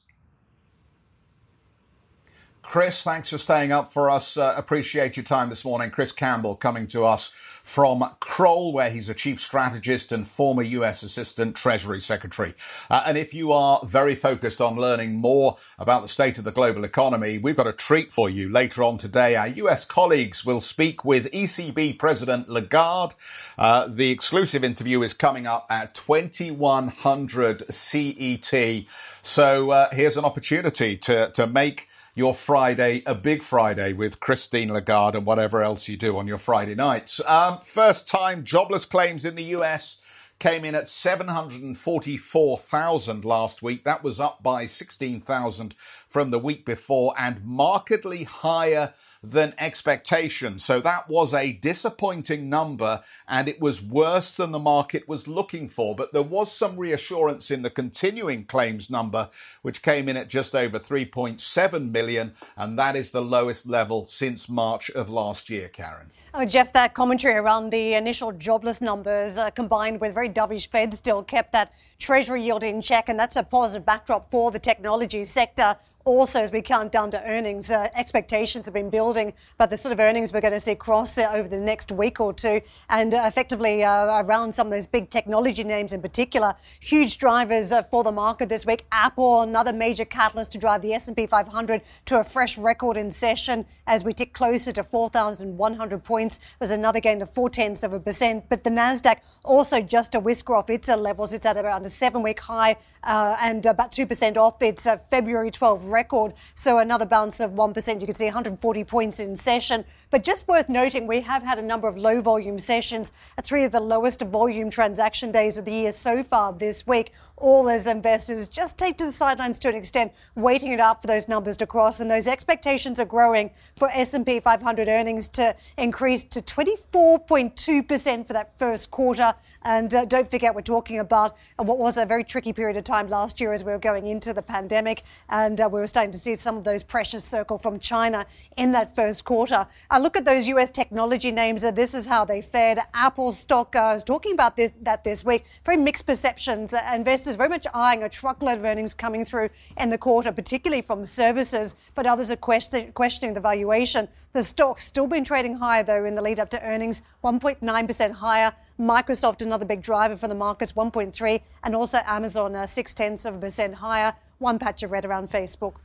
Chris, 2.64 3.04
thanks 3.04 3.30
for 3.30 3.38
staying 3.38 3.72
up 3.72 3.94
for 3.94 4.10
us. 4.10 4.38
Uh, 4.38 4.54
appreciate 4.58 5.16
your 5.16 5.24
time 5.24 5.50
this 5.50 5.64
morning. 5.64 5.92
Chris 5.92 6.12
Campbell 6.12 6.56
coming 6.56 6.88
to 6.88 7.06
us 7.06 7.32
from 7.66 8.08
Kroll, 8.20 8.72
where 8.72 8.92
he's 8.92 9.10
a 9.10 9.16
chief 9.16 9.42
strategist 9.42 10.12
and 10.12 10.28
former 10.28 10.62
US 10.62 11.02
Assistant 11.02 11.56
Treasury 11.56 12.00
Secretary. 12.00 12.54
Uh, 12.92 13.02
and 13.08 13.18
if 13.18 13.34
you 13.34 13.52
are 13.52 13.82
very 13.84 14.14
focused 14.14 14.62
on 14.62 14.78
learning 14.78 15.16
more 15.16 15.58
about 15.80 16.04
the 16.04 16.08
state 16.08 16.38
of 16.38 16.44
the 16.44 16.52
global 16.52 16.84
economy, 16.84 17.40
we've 17.40 17.56
got 17.56 17.66
a 17.66 17.74
treat 17.74 18.14
for 18.14 18.30
you. 18.30 18.50
Later 18.50 18.84
on 18.84 19.00
today, 19.00 19.36
our 19.36 19.48
US 19.48 19.84
colleagues 19.84 20.46
will 20.46 20.62
speak 20.62 21.04
with 21.04 21.30
ECB 21.32 21.98
President 21.98 22.48
Lagarde. 22.48 23.16
Uh, 23.58 23.88
the 23.88 24.12
exclusive 24.12 24.64
interview 24.64 25.02
is 25.02 25.16
coming 25.16 25.48
up 25.48 25.66
at 25.68 25.96
2100 25.96 27.74
CET. 27.74 28.86
So 29.24 29.72
uh, 29.72 29.90
here's 29.92 30.18
an 30.18 30.24
opportunity 30.24 30.96
to, 30.98 31.32
to 31.32 31.48
make 31.48 31.90
your 32.18 32.34
Friday 32.34 33.04
a 33.06 33.14
big 33.14 33.44
Friday 33.44 33.92
with 33.92 34.22
Christine 34.22 34.72
Lagarde 34.72 35.18
and 35.18 35.26
whatever 35.26 35.62
else 35.62 35.90
you 35.90 35.98
do 35.98 36.18
on 36.18 36.28
your 36.28 36.38
Friday 36.38 36.74
nights. 36.74 37.20
Um, 37.26 37.60
first 37.60 38.08
time 38.08 38.46
jobless 38.46 38.86
claims 38.86 39.26
in 39.26 39.36
the 39.36 39.44
US 39.44 39.98
came 40.40 40.64
in 40.64 40.76
at 40.76 40.88
744,000 40.88 43.26
last 43.26 43.62
week. 43.62 43.84
That 43.84 44.02
was 44.02 44.22
up 44.22 44.42
by 44.42 44.66
16,000 44.66 45.76
from 46.08 46.32
the 46.32 46.40
week 46.40 46.66
before 46.66 47.14
and 47.18 47.44
markedly 47.44 48.24
higher 48.24 48.94
than 49.32 49.54
expectations. 49.58 50.64
So 50.64 50.80
that 50.82 51.10
was 51.10 51.34
a 51.34 51.54
disappointing 51.54 52.50
number 52.50 53.04
and 53.28 53.48
it 53.48 53.60
was 53.60 53.82
worse 53.82 54.36
than 54.36 54.52
the 54.52 54.60
market 54.60 55.08
was 55.08 55.28
looking 55.28 55.70
for. 55.70 55.96
But 55.96 56.14
there 56.14 56.22
was 56.22 56.52
some 56.52 56.78
reassurance 56.78 57.52
in 57.52 57.62
the 57.62 57.70
continuing 57.70 58.46
claims 58.46 58.90
number, 58.90 59.30
which 59.62 59.82
came 59.82 60.08
in 60.08 60.18
at 60.18 60.30
just 60.30 60.56
over 60.56 60.80
3.7 60.80 61.92
million. 61.92 62.34
And 62.56 62.78
that 62.78 62.96
is 62.96 63.12
the 63.12 63.22
lowest 63.22 63.68
level 63.68 64.06
since 64.06 64.48
March 64.50 64.90
of 64.92 65.10
last 65.10 65.50
year, 65.50 65.68
Karen. 65.68 66.12
Oh, 66.34 66.44
Geoff, 66.44 66.74
that 66.74 66.94
commentary 66.94 67.36
around 67.36 67.70
the 67.70 67.94
initial 67.94 68.34
jobless 68.34 68.82
numbers 68.82 69.38
uh, 69.38 69.50
combined 69.52 70.02
with 70.02 70.14
very 70.14 70.30
dovish 70.30 70.68
Fed 70.70 70.94
still 70.94 71.24
kept 71.24 71.54
that 71.54 71.74
Treasury 71.98 72.44
yield 72.44 72.62
in 72.62 72.82
check, 72.82 73.08
and 73.08 73.18
that's 73.18 73.38
a 73.38 73.44
positive 73.44 73.86
backdrop 73.86 74.30
for 74.30 74.52
the 74.52 74.60
technology 74.60 75.24
sector 75.24 75.78
also, 76.06 76.40
as 76.40 76.52
we 76.52 76.62
count 76.62 76.92
down 76.92 77.10
to 77.10 77.22
earnings, 77.28 77.72
uh, 77.72 77.88
expectations 77.96 78.66
have 78.66 78.74
been 78.76 78.92
building 78.92 79.34
about 79.56 79.72
the 79.72 79.78
sort 79.78 79.92
of 79.92 80.00
earnings 80.00 80.32
we're 80.32 80.40
going 80.40 80.54
to 80.54 80.60
see 80.60 80.76
cross 80.76 81.18
uh, 81.18 81.28
over 81.34 81.50
the 81.50 81.60
next 81.60 81.92
week 81.92 82.20
or 82.20 82.32
two, 82.32 82.62
and 82.90 83.16
uh, 83.16 83.24
effectively 83.26 83.84
uh, 83.84 84.22
around 84.22 84.54
some 84.54 84.68
of 84.68 84.72
those 84.72 84.86
big 84.86 85.10
technology 85.10 85.64
names 85.64 85.94
in 85.94 86.04
particular. 86.04 86.54
Huge 86.80 87.18
drivers 87.18 87.72
uh, 87.72 87.82
for 87.82 88.04
the 88.04 88.12
market 88.12 88.50
this 88.50 88.68
week. 88.68 88.86
Apple, 88.92 89.42
another 89.42 89.74
major 89.74 90.06
catalyst 90.06 90.52
to 90.52 90.60
drive 90.60 90.84
the 90.84 90.94
S&P 90.94 91.26
500 91.26 91.82
to 92.06 92.20
a 92.20 92.24
fresh 92.24 92.56
record 92.56 92.98
in 92.98 93.10
session 93.10 93.66
as 93.88 94.04
we 94.04 94.14
tick 94.14 94.32
closer 94.32 94.72
to 94.72 94.84
4,100 94.84 96.04
points. 96.04 96.40
Was 96.60 96.70
another 96.70 97.00
gain 97.00 97.24
of 97.24 97.34
four 97.34 97.50
tenths 97.50 97.82
of 97.82 97.94
a 97.94 98.00
percent, 98.00 98.46
but 98.48 98.64
the 98.64 98.70
Nasdaq 98.70 99.22
also 99.44 99.82
just 99.82 100.14
a 100.14 100.20
whisker 100.20 100.54
off 100.54 100.70
its 100.70 100.88
levels. 100.88 101.34
It's 101.34 101.48
at 101.48 101.58
around 101.58 101.84
a 101.86 101.90
seven-week 101.90 102.40
high 102.42 102.78
and 103.04 103.66
about 103.66 103.92
two 103.92 104.06
percent 104.06 104.38
off 104.38 104.62
its 104.62 104.88
February 105.10 105.50
12 105.50 105.95
record. 105.96 106.34
So 106.54 106.78
another 106.78 107.06
bounce 107.06 107.40
of 107.40 107.52
1%. 107.52 108.00
You 108.00 108.06
can 108.06 108.16
see 108.16 108.26
140 108.26 108.84
points 108.84 109.20
in 109.20 109.36
session. 109.36 109.86
But 110.12 110.24
just 110.24 110.48
worth 110.48 110.70
noting, 110.70 111.08
we 111.08 111.22
have 111.22 111.42
had 111.42 111.58
a 111.58 111.62
number 111.62 111.88
of 111.88 111.98
low 111.98 112.22
volume 112.22 112.60
sessions, 112.60 113.12
three 113.42 113.64
of 113.64 113.72
the 113.72 113.80
lowest 113.80 114.22
volume 114.22 114.70
transaction 114.70 115.32
days 115.32 115.58
of 115.58 115.66
the 115.66 115.72
year 115.72 115.92
so 115.92 116.24
far 116.24 116.54
this 116.54 116.86
week. 116.86 117.12
All 117.38 117.70
as 117.70 117.88
investors 117.88 118.48
just 118.48 118.78
take 118.78 118.98
to 118.98 119.06
the 119.06 119.12
sidelines 119.12 119.58
to 119.60 119.70
an 119.70 119.76
extent, 119.76 120.12
waiting 120.36 120.72
it 120.72 120.80
out 120.80 121.02
for 121.02 121.08
those 121.08 121.28
numbers 121.28 121.58
to 121.58 121.68
cross. 121.68 122.00
And 122.00 122.12
those 122.12 122.28
expectations 122.28 123.00
are 123.00 123.06
growing 123.06 123.52
for 123.76 123.90
S&P 123.90 124.40
500 124.40 124.88
earnings 124.88 125.30
to 125.30 125.56
increase 125.78 126.24
to 126.26 126.42
24.2% 126.42 128.28
for 128.28 128.34
that 128.34 128.58
first 128.60 128.92
quarter. 128.92 129.34
And 129.66 129.94
uh, 129.96 130.06
don't 130.06 130.30
forget, 130.30 130.54
we're 130.54 130.62
talking 130.62 131.00
about 131.00 131.36
what 131.58 131.80
was 131.80 131.98
a 131.98 132.06
very 132.06 132.24
tricky 132.24 132.54
period 132.54 132.78
of 132.78 132.84
time 132.84 133.08
last 133.08 133.42
year 133.42 133.52
as 133.52 133.64
we 133.64 133.72
were 133.72 133.80
going 133.80 134.06
into 134.06 134.32
the 134.32 134.44
pandemic. 134.44 135.02
And 135.28 135.60
uh, 135.60 135.68
we 135.72 135.80
were 135.80 135.88
starting 135.88 136.12
to 136.12 136.20
see 136.20 136.36
some 136.36 136.56
of 136.56 136.64
those 136.64 136.84
pressures 136.84 137.24
circle 137.24 137.58
from 137.58 137.80
China 137.80 138.28
in 138.58 138.74
that 138.74 138.96
first 138.96 139.26
quarter. 139.26 139.66
I 139.90 139.98
look 139.98 140.16
at 140.16 140.24
those 140.24 140.48
US 140.50 140.70
technology 140.70 141.32
names. 141.32 141.64
Uh, 141.64 141.72
this 141.72 141.96
is 141.96 142.06
how 142.06 142.26
they 142.26 142.44
fared. 142.44 142.78
Apple 142.94 143.32
stock, 143.32 143.76
uh, 143.76 143.80
I 143.80 143.94
was 143.94 144.04
talking 144.04 144.34
about 144.34 144.56
this, 144.56 144.72
that 144.84 145.04
this 145.04 145.26
week. 145.26 145.46
Very 145.66 145.78
mixed 145.78 146.06
perceptions. 146.06 146.72
Uh, 146.72 146.82
investors 146.94 147.36
very 147.36 147.50
much 147.50 147.66
eyeing 147.74 148.04
a 148.04 148.10
truckload 148.10 148.60
of 148.60 148.66
earnings 148.66 148.94
coming 148.94 149.26
through 149.26 149.50
in 149.80 149.90
the 149.90 149.98
quarter, 149.98 150.32
particularly 150.32 150.84
from 150.84 151.08
services, 151.08 151.74
but 151.96 152.06
others 152.06 152.30
are 152.30 152.36
question, 152.36 152.92
questioning 152.92 153.34
the 153.34 153.42
valuation. 153.42 154.08
The 154.36 154.44
stock's 154.44 154.86
still 154.86 155.08
been 155.08 155.24
trading 155.24 155.56
higher, 155.60 155.82
though, 155.82 156.04
in 156.04 156.16
the 156.16 156.22
lead 156.22 156.42
up 156.42 156.50
to 156.50 156.62
earnings, 156.62 157.02
1.9% 157.24 158.12
higher. 158.12 158.52
Microsoft, 158.78 159.42
another 159.42 159.64
big 159.64 159.82
driver 159.82 160.18
for 160.18 160.28
the 160.28 160.36
markets, 160.36 160.74
1.3, 160.74 161.40
and 161.64 161.74
also 161.74 162.00
Amazon, 162.06 162.54
uh, 162.54 162.68
six 162.68 162.94
tenths 162.94 163.24
of 163.24 163.36
a 163.36 163.38
percent 163.38 163.76
higher. 163.76 164.14
One 164.40 164.60
patch 164.60 164.84
of 164.84 164.92
red 164.92 165.06
around 165.06 165.32
Facebook. 165.32 165.76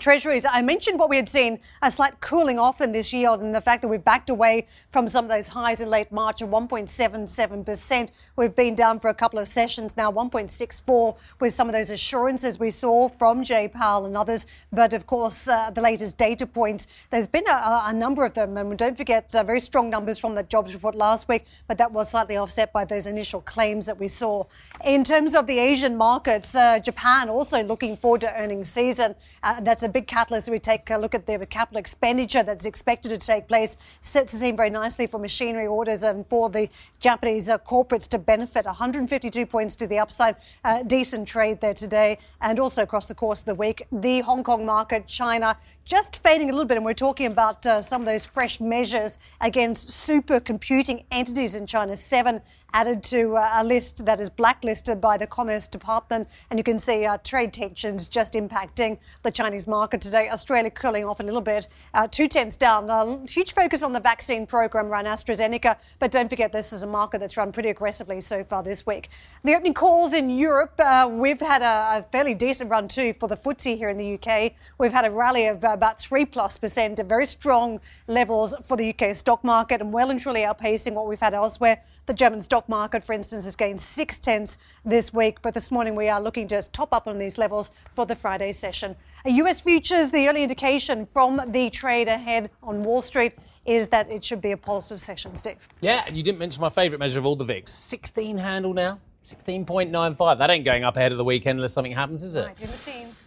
Treasuries, 0.00 0.44
I 0.44 0.60
mentioned 0.60 0.98
what 0.98 1.08
we 1.08 1.14
had 1.14 1.28
seen 1.28 1.60
a 1.80 1.88
slight 1.88 2.18
cooling 2.18 2.58
off 2.58 2.80
in 2.80 2.90
this 2.90 3.12
yield 3.12 3.40
and 3.40 3.54
the 3.54 3.60
fact 3.60 3.80
that 3.82 3.86
we've 3.86 4.04
backed 4.04 4.28
away 4.28 4.66
from 4.90 5.08
some 5.08 5.26
of 5.26 5.30
those 5.30 5.50
highs 5.50 5.80
in 5.80 5.88
late 5.88 6.10
March 6.10 6.42
of 6.42 6.48
1.77%. 6.48 8.10
We've 8.36 8.54
been 8.54 8.74
down 8.74 8.98
for 8.98 9.10
a 9.10 9.14
couple 9.14 9.38
of 9.38 9.46
sessions 9.46 9.96
now, 9.96 10.10
1.64 10.10 11.14
with 11.38 11.54
some 11.54 11.68
of 11.68 11.72
those 11.72 11.90
assurances 11.90 12.58
we 12.58 12.72
saw 12.72 13.08
from 13.08 13.44
Jay 13.44 13.68
Powell 13.68 14.06
and 14.06 14.16
others. 14.16 14.44
But 14.72 14.92
of 14.92 15.06
course, 15.06 15.46
uh, 15.46 15.70
the 15.70 15.80
latest 15.80 16.16
data 16.16 16.44
points, 16.44 16.88
there's 17.10 17.28
been 17.28 17.46
a, 17.46 17.84
a, 17.86 17.92
number 17.92 18.24
of 18.24 18.34
them. 18.34 18.56
And 18.56 18.76
don't 18.76 18.96
forget, 18.96 19.32
uh, 19.36 19.44
very 19.44 19.60
strong 19.60 19.88
numbers 19.88 20.18
from 20.18 20.34
the 20.34 20.42
jobs 20.42 20.74
report 20.74 20.96
last 20.96 21.28
week, 21.28 21.44
but 21.68 21.78
that 21.78 21.92
was 21.92 22.10
slightly 22.10 22.36
offset 22.36 22.72
by 22.72 22.84
those 22.84 23.06
initial 23.06 23.40
claims 23.40 23.86
that 23.86 24.00
we 24.00 24.08
saw. 24.08 24.42
In 24.84 25.04
terms 25.04 25.36
of 25.36 25.46
the 25.46 25.60
Asian 25.60 25.96
markets, 25.96 26.56
uh, 26.56 26.80
Japan 26.80 27.28
also 27.28 27.62
looking 27.62 27.96
forward 27.96 28.22
to 28.22 28.36
earnings 28.36 28.68
season. 28.68 29.14
Uh, 29.44 29.60
that's 29.60 29.84
a 29.84 29.88
big 29.88 30.08
catalyst. 30.08 30.50
We 30.50 30.58
take 30.58 30.90
a 30.90 30.96
look 30.96 31.14
at 31.14 31.26
the 31.26 31.46
capital 31.46 31.78
expenditure 31.78 32.42
that's 32.42 32.66
expected 32.66 33.10
to 33.10 33.18
take 33.18 33.46
place. 33.46 33.76
Sets 34.00 34.32
the 34.32 34.38
scene 34.38 34.56
very 34.56 34.70
nicely 34.70 35.06
for 35.06 35.18
machinery 35.18 35.68
orders 35.68 36.02
and 36.02 36.26
for 36.26 36.50
the 36.50 36.68
Japanese 36.98 37.48
uh, 37.48 37.58
corporates 37.58 38.08
to 38.08 38.23
benefit. 38.26 38.64
152 38.64 39.46
points 39.46 39.74
to 39.76 39.86
the 39.86 39.98
upside. 39.98 40.36
Uh, 40.64 40.82
decent 40.82 41.28
trade 41.28 41.60
there 41.60 41.74
today 41.74 42.18
and 42.40 42.58
also 42.58 42.82
across 42.82 43.08
the 43.08 43.14
course 43.14 43.40
of 43.40 43.46
the 43.46 43.54
week. 43.54 43.86
The 43.92 44.20
Hong 44.20 44.42
Kong 44.42 44.66
market, 44.66 45.06
China, 45.06 45.56
just 45.84 46.16
fading 46.16 46.48
a 46.50 46.52
little 46.52 46.66
bit. 46.66 46.76
And 46.76 46.84
we're 46.84 46.94
talking 46.94 47.26
about 47.26 47.64
uh, 47.66 47.82
some 47.82 48.02
of 48.02 48.06
those 48.06 48.24
fresh 48.24 48.60
measures 48.60 49.18
against 49.40 49.90
supercomputing 49.90 51.04
entities 51.10 51.54
in 51.54 51.66
China. 51.66 51.96
Seven 51.96 52.40
added 52.74 53.04
to 53.04 53.36
uh, 53.36 53.50
a 53.54 53.64
list 53.64 54.04
that 54.04 54.18
is 54.18 54.28
blacklisted 54.28 55.00
by 55.00 55.16
the 55.16 55.26
Commerce 55.26 55.68
Department. 55.68 56.28
And 56.50 56.58
you 56.58 56.64
can 56.64 56.78
see 56.78 57.06
uh, 57.06 57.18
trade 57.18 57.52
tensions 57.52 58.08
just 58.08 58.34
impacting 58.34 58.98
the 59.22 59.30
Chinese 59.30 59.68
market 59.68 60.00
today. 60.00 60.28
Australia 60.28 60.70
cooling 60.70 61.04
off 61.04 61.20
a 61.20 61.22
little 61.22 61.40
bit, 61.40 61.68
uh, 61.94 62.08
two 62.08 62.26
tenths 62.26 62.56
down. 62.56 62.90
A 62.90 63.30
huge 63.30 63.54
focus 63.54 63.84
on 63.84 63.92
the 63.92 64.00
vaccine 64.00 64.44
program 64.44 64.86
around 64.86 65.04
AstraZeneca. 65.04 65.78
But 66.00 66.10
don't 66.10 66.28
forget, 66.28 66.50
this 66.50 66.72
is 66.72 66.82
a 66.82 66.86
market 66.86 67.20
that's 67.20 67.36
run 67.36 67.52
pretty 67.52 67.70
aggressively 67.70 68.20
so 68.20 68.42
far 68.42 68.64
this 68.64 68.84
week. 68.84 69.08
The 69.44 69.54
opening 69.54 69.74
calls 69.74 70.12
in 70.12 70.28
Europe, 70.28 70.74
uh, 70.78 71.08
we've 71.10 71.40
had 71.40 71.62
a, 71.62 71.98
a, 71.98 72.02
fairly 72.10 72.34
decent 72.34 72.70
run 72.70 72.88
too 72.88 73.14
for 73.20 73.28
the 73.28 73.36
FTSE 73.36 73.76
here 73.76 73.88
in 73.88 73.96
the 73.96 74.14
UK. 74.14 74.52
We've 74.78 74.92
had 74.92 75.04
a 75.04 75.10
rally 75.10 75.46
of 75.46 75.62
about 75.62 76.00
three 76.00 76.24
plus 76.24 76.58
percent, 76.58 77.00
very 77.06 77.26
strong 77.26 77.80
levels 78.08 78.52
for 78.64 78.76
the 78.76 78.92
UK 78.92 79.14
stock 79.14 79.44
market 79.44 79.80
and 79.80 79.92
well 79.92 80.10
and 80.10 80.18
truly 80.18 80.40
outpacing 80.40 80.94
what 80.94 81.06
we've 81.06 81.20
had 81.20 81.34
elsewhere. 81.34 81.80
The 82.06 82.12
German 82.12 82.42
stock 82.42 82.68
market, 82.68 83.02
for 83.02 83.14
instance, 83.14 83.44
has 83.44 83.56
gained 83.56 83.80
six 83.80 84.18
tenths 84.18 84.58
this 84.84 85.14
week, 85.14 85.40
but 85.40 85.54
this 85.54 85.70
morning 85.70 85.94
we 85.94 86.10
are 86.10 86.20
looking 86.20 86.46
to 86.48 86.60
top 86.70 86.92
up 86.92 87.06
on 87.06 87.16
these 87.16 87.38
levels 87.38 87.72
for 87.94 88.04
the 88.04 88.14
Friday 88.14 88.52
session. 88.52 88.94
A 89.24 89.30
US 89.30 89.62
futures, 89.62 90.10
the 90.10 90.28
early 90.28 90.42
indication 90.42 91.06
from 91.06 91.40
the 91.48 91.70
trade 91.70 92.06
ahead 92.08 92.50
on 92.62 92.82
Wall 92.82 93.00
Street 93.00 93.32
is 93.64 93.88
that 93.88 94.10
it 94.10 94.22
should 94.22 94.42
be 94.42 94.52
a 94.52 94.56
positive 94.58 95.00
session, 95.00 95.34
Steve. 95.34 95.56
Yeah, 95.80 96.04
and 96.06 96.14
you 96.14 96.22
didn't 96.22 96.38
mention 96.38 96.60
my 96.60 96.68
favourite 96.68 96.98
measure 96.98 97.18
of 97.18 97.24
all 97.24 97.36
the 97.36 97.44
VIX 97.44 97.72
16 97.72 98.36
handle 98.36 98.74
now. 98.74 99.00
16.95. 99.24 100.36
That 100.36 100.50
ain't 100.50 100.66
going 100.66 100.84
up 100.84 100.98
ahead 100.98 101.10
of 101.10 101.16
the 101.16 101.24
weekend 101.24 101.58
unless 101.58 101.72
something 101.72 101.92
happens, 101.92 102.22
is 102.22 102.36
it? 102.36 102.44
Right, 102.44 102.60
in 102.60 102.70
the 102.70 102.76
teens. 102.76 103.23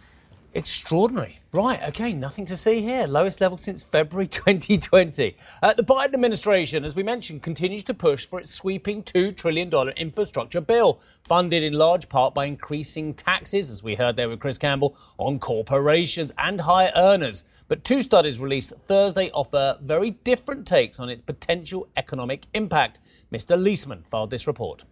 Extraordinary. 0.58 1.38
Right, 1.52 1.80
okay, 1.84 2.12
nothing 2.12 2.44
to 2.46 2.56
see 2.56 2.82
here. 2.82 3.06
Lowest 3.06 3.40
level 3.40 3.56
since 3.56 3.84
February 3.84 4.26
2020. 4.26 5.36
Uh, 5.62 5.72
the 5.72 5.84
Biden 5.84 6.14
administration, 6.14 6.84
as 6.84 6.96
we 6.96 7.04
mentioned, 7.04 7.44
continues 7.44 7.84
to 7.84 7.94
push 7.94 8.26
for 8.26 8.40
its 8.40 8.52
sweeping 8.52 9.04
$2 9.04 9.36
trillion 9.36 9.70
infrastructure 9.90 10.60
bill, 10.60 11.00
funded 11.22 11.62
in 11.62 11.74
large 11.74 12.08
part 12.08 12.34
by 12.34 12.46
increasing 12.46 13.14
taxes, 13.14 13.70
as 13.70 13.84
we 13.84 13.94
heard 13.94 14.16
there 14.16 14.28
with 14.28 14.40
Chris 14.40 14.58
Campbell, 14.58 14.96
on 15.16 15.38
corporations 15.38 16.32
and 16.38 16.62
high 16.62 16.90
earners. 16.96 17.44
But 17.68 17.84
two 17.84 18.02
studies 18.02 18.40
released 18.40 18.72
Thursday 18.88 19.30
offer 19.30 19.78
very 19.80 20.10
different 20.10 20.66
takes 20.66 20.98
on 20.98 21.08
its 21.08 21.22
potential 21.22 21.86
economic 21.96 22.46
impact. 22.52 22.98
Mr. 23.32 23.56
Liesman 23.56 24.04
filed 24.08 24.30
this 24.30 24.48
report 24.48 24.82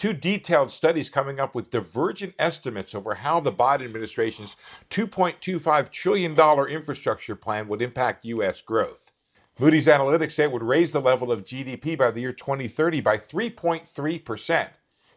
two 0.00 0.14
detailed 0.14 0.70
studies 0.70 1.10
coming 1.10 1.38
up 1.38 1.54
with 1.54 1.70
divergent 1.70 2.32
estimates 2.38 2.94
over 2.94 3.16
how 3.16 3.38
the 3.38 3.52
Biden 3.52 3.84
administration's 3.84 4.56
$2.25 4.88 5.90
trillion 5.90 6.32
infrastructure 6.70 7.36
plan 7.36 7.68
would 7.68 7.82
impact 7.82 8.24
U.S. 8.24 8.62
growth. 8.62 9.12
Moody's 9.58 9.86
Analytics 9.86 10.32
say 10.32 10.44
it 10.44 10.52
would 10.52 10.62
raise 10.62 10.92
the 10.92 11.02
level 11.02 11.30
of 11.30 11.44
GDP 11.44 11.98
by 11.98 12.10
the 12.10 12.22
year 12.22 12.32
2030 12.32 13.02
by 13.02 13.18
3.3%. 13.18 14.70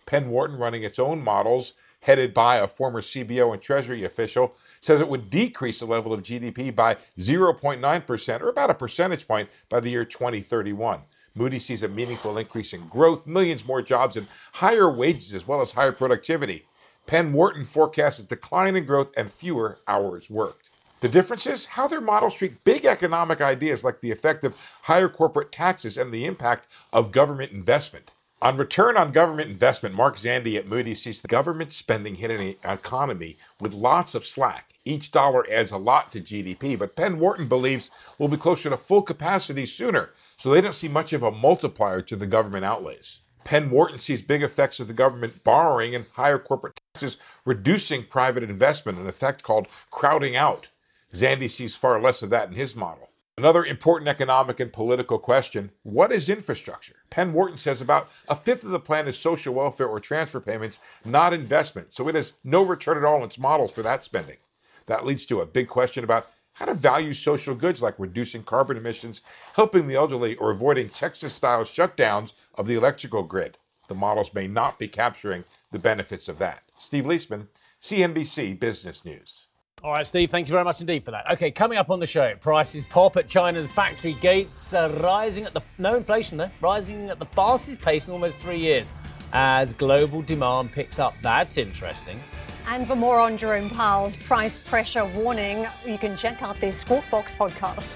Penn 0.05 0.29
Wharton, 0.29 0.57
running 0.57 0.83
its 0.83 0.99
own 0.99 1.23
models, 1.23 1.75
headed 2.01 2.33
by 2.33 2.57
a 2.57 2.67
former 2.67 2.99
CBO 2.99 3.53
and 3.53 3.61
Treasury 3.61 4.03
official, 4.03 4.53
says 4.81 4.99
it 4.99 5.07
would 5.07 5.29
decrease 5.29 5.79
the 5.79 5.85
level 5.85 6.11
of 6.11 6.23
GDP 6.23 6.75
by 6.75 6.97
0.9%, 7.17 8.41
or 8.41 8.49
about 8.49 8.69
a 8.69 8.73
percentage 8.73 9.29
point, 9.29 9.47
by 9.69 9.79
the 9.79 9.91
year 9.91 10.03
2031. 10.03 11.03
Moody 11.35 11.59
sees 11.59 11.83
a 11.83 11.87
meaningful 11.87 12.37
increase 12.37 12.73
in 12.73 12.87
growth, 12.87 13.25
millions 13.25 13.65
more 13.65 13.81
jobs, 13.81 14.15
and 14.15 14.27
higher 14.53 14.91
wages 14.91 15.33
as 15.33 15.47
well 15.47 15.61
as 15.61 15.71
higher 15.71 15.91
productivity. 15.91 16.65
Penn 17.05 17.33
Wharton 17.33 17.65
forecasts 17.65 18.19
a 18.19 18.23
decline 18.23 18.75
in 18.75 18.85
growth 18.85 19.11
and 19.17 19.31
fewer 19.31 19.79
hours 19.87 20.29
worked. 20.29 20.69
The 21.01 21.09
difference 21.09 21.45
is 21.45 21.65
how 21.65 21.87
their 21.87 21.99
models 21.99 22.35
treat 22.35 22.63
big 22.63 22.85
economic 22.85 23.41
ideas 23.41 23.83
like 23.83 23.99
the 23.99 24.11
effect 24.11 24.45
of 24.45 24.55
higher 24.83 25.09
corporate 25.09 25.51
taxes 25.51 25.97
and 25.97 26.13
the 26.13 26.23
impact 26.23 26.67
of 26.93 27.11
government 27.11 27.51
investment. 27.51 28.11
On 28.41 28.57
return 28.57 28.95
on 28.95 29.11
government 29.11 29.49
investment, 29.49 29.95
Mark 29.95 30.17
Zandi 30.17 30.57
at 30.57 30.67
Moody 30.67 30.95
sees 30.95 31.21
the 31.21 31.27
government 31.27 31.73
spending 31.73 32.15
hitting 32.15 32.39
the 32.39 32.57
economy 32.63 33.37
with 33.59 33.73
lots 33.73 34.15
of 34.15 34.25
slack. 34.25 34.73
Each 34.85 35.11
dollar 35.11 35.45
adds 35.49 35.71
a 35.71 35.77
lot 35.77 36.11
to 36.11 36.21
GDP, 36.21 36.77
but 36.77 36.95
Penn 36.95 37.19
Wharton 37.19 37.47
believes 37.47 37.89
we'll 38.17 38.29
be 38.29 38.37
closer 38.37 38.69
to 38.69 38.77
full 38.77 39.01
capacity 39.01 39.65
sooner, 39.65 40.11
so 40.43 40.49
they 40.49 40.59
don't 40.59 40.75
see 40.75 40.89
much 40.89 41.13
of 41.13 41.23
a 41.23 41.31
multiplier 41.31 42.01
to 42.01 42.17
the 42.17 42.27
government 42.27 42.65
outlays. 42.65 43.21
Penn 43.45 43.69
Wharton 43.69 43.99
sees 43.99 44.21
big 44.21 44.43
effects 44.43 44.77
of 44.81 44.87
the 44.87 44.93
government 44.93 45.41
borrowing 45.45 45.95
and 45.95 46.05
higher 46.15 46.37
corporate 46.37 46.81
taxes 46.93 47.15
reducing 47.45 48.03
private 48.03 48.43
investment, 48.43 48.97
an 48.97 49.07
effect 49.07 49.41
called 49.41 49.69
crowding 49.89 50.35
out. 50.35 50.67
Zandi 51.13 51.49
sees 51.49 51.77
far 51.77 52.01
less 52.01 52.21
of 52.21 52.29
that 52.31 52.49
in 52.49 52.55
his 52.55 52.75
model. 52.75 53.07
Another 53.37 53.63
important 53.63 54.09
economic 54.09 54.59
and 54.59 54.73
political 54.73 55.17
question 55.17 55.71
what 55.83 56.11
is 56.11 56.27
infrastructure? 56.27 56.97
Penn 57.09 57.31
Wharton 57.31 57.57
says 57.57 57.79
about 57.79 58.09
a 58.27 58.35
fifth 58.35 58.65
of 58.65 58.71
the 58.71 58.81
plan 58.81 59.07
is 59.07 59.17
social 59.17 59.53
welfare 59.53 59.87
or 59.87 60.01
transfer 60.01 60.41
payments, 60.41 60.81
not 61.05 61.31
investment, 61.31 61.93
so 61.93 62.09
it 62.09 62.15
has 62.15 62.33
no 62.43 62.63
return 62.63 62.97
at 62.97 63.05
all 63.05 63.19
in 63.19 63.23
its 63.23 63.39
models 63.39 63.71
for 63.71 63.81
that 63.83 64.03
spending. 64.03 64.39
That 64.87 65.05
leads 65.05 65.25
to 65.27 65.39
a 65.39 65.45
big 65.45 65.69
question 65.69 66.03
about 66.03 66.27
how 66.53 66.65
to 66.65 66.73
value 66.73 67.13
social 67.13 67.55
goods 67.55 67.81
like 67.81 67.95
reducing 67.97 68.43
carbon 68.43 68.77
emissions, 68.77 69.21
helping 69.55 69.87
the 69.87 69.95
elderly, 69.95 70.35
or 70.35 70.51
avoiding 70.51 70.89
Texas 70.89 71.33
style 71.33 71.63
shutdowns 71.63 72.33
of 72.55 72.67
the 72.67 72.75
electrical 72.75 73.23
grid. 73.23 73.57
The 73.87 73.95
models 73.95 74.33
may 74.33 74.47
not 74.47 74.79
be 74.79 74.87
capturing 74.87 75.43
the 75.71 75.79
benefits 75.79 76.29
of 76.29 76.39
that. 76.39 76.63
Steve 76.77 77.05
Liesman, 77.05 77.47
CNBC 77.81 78.59
Business 78.59 79.03
News. 79.03 79.47
All 79.83 79.91
right, 79.91 80.07
Steve, 80.07 80.31
thank 80.31 80.47
you 80.47 80.53
very 80.53 80.63
much 80.63 80.79
indeed 80.79 81.03
for 81.03 81.11
that. 81.11 81.29
Okay, 81.31 81.51
coming 81.51 81.77
up 81.77 81.89
on 81.89 81.99
the 81.99 82.07
show, 82.07 82.33
prices 82.39 82.85
pop 82.85 83.17
at 83.17 83.27
China's 83.27 83.69
factory 83.69 84.13
gates, 84.13 84.73
uh, 84.73 84.97
rising 85.01 85.43
at 85.43 85.53
the 85.53 85.61
no 85.77 85.97
inflation 85.97 86.37
there, 86.37 86.51
rising 86.61 87.09
at 87.09 87.19
the 87.19 87.25
fastest 87.25 87.81
pace 87.81 88.07
in 88.07 88.13
almost 88.13 88.37
three 88.37 88.59
years 88.59 88.93
as 89.33 89.73
global 89.73 90.21
demand 90.21 90.71
picks 90.71 90.99
up. 90.99 91.15
That's 91.21 91.57
interesting. 91.57 92.21
And 92.67 92.87
for 92.87 92.95
more 92.95 93.19
on 93.19 93.37
Jerome 93.37 93.69
Powell's 93.69 94.15
price 94.15 94.57
pressure 94.57 95.05
warning, 95.05 95.65
you 95.85 95.97
can 95.97 96.15
check 96.15 96.41
out 96.41 96.59
their 96.59 96.71
Squawk 96.71 97.03
Box 97.11 97.33
podcast. 97.33 97.95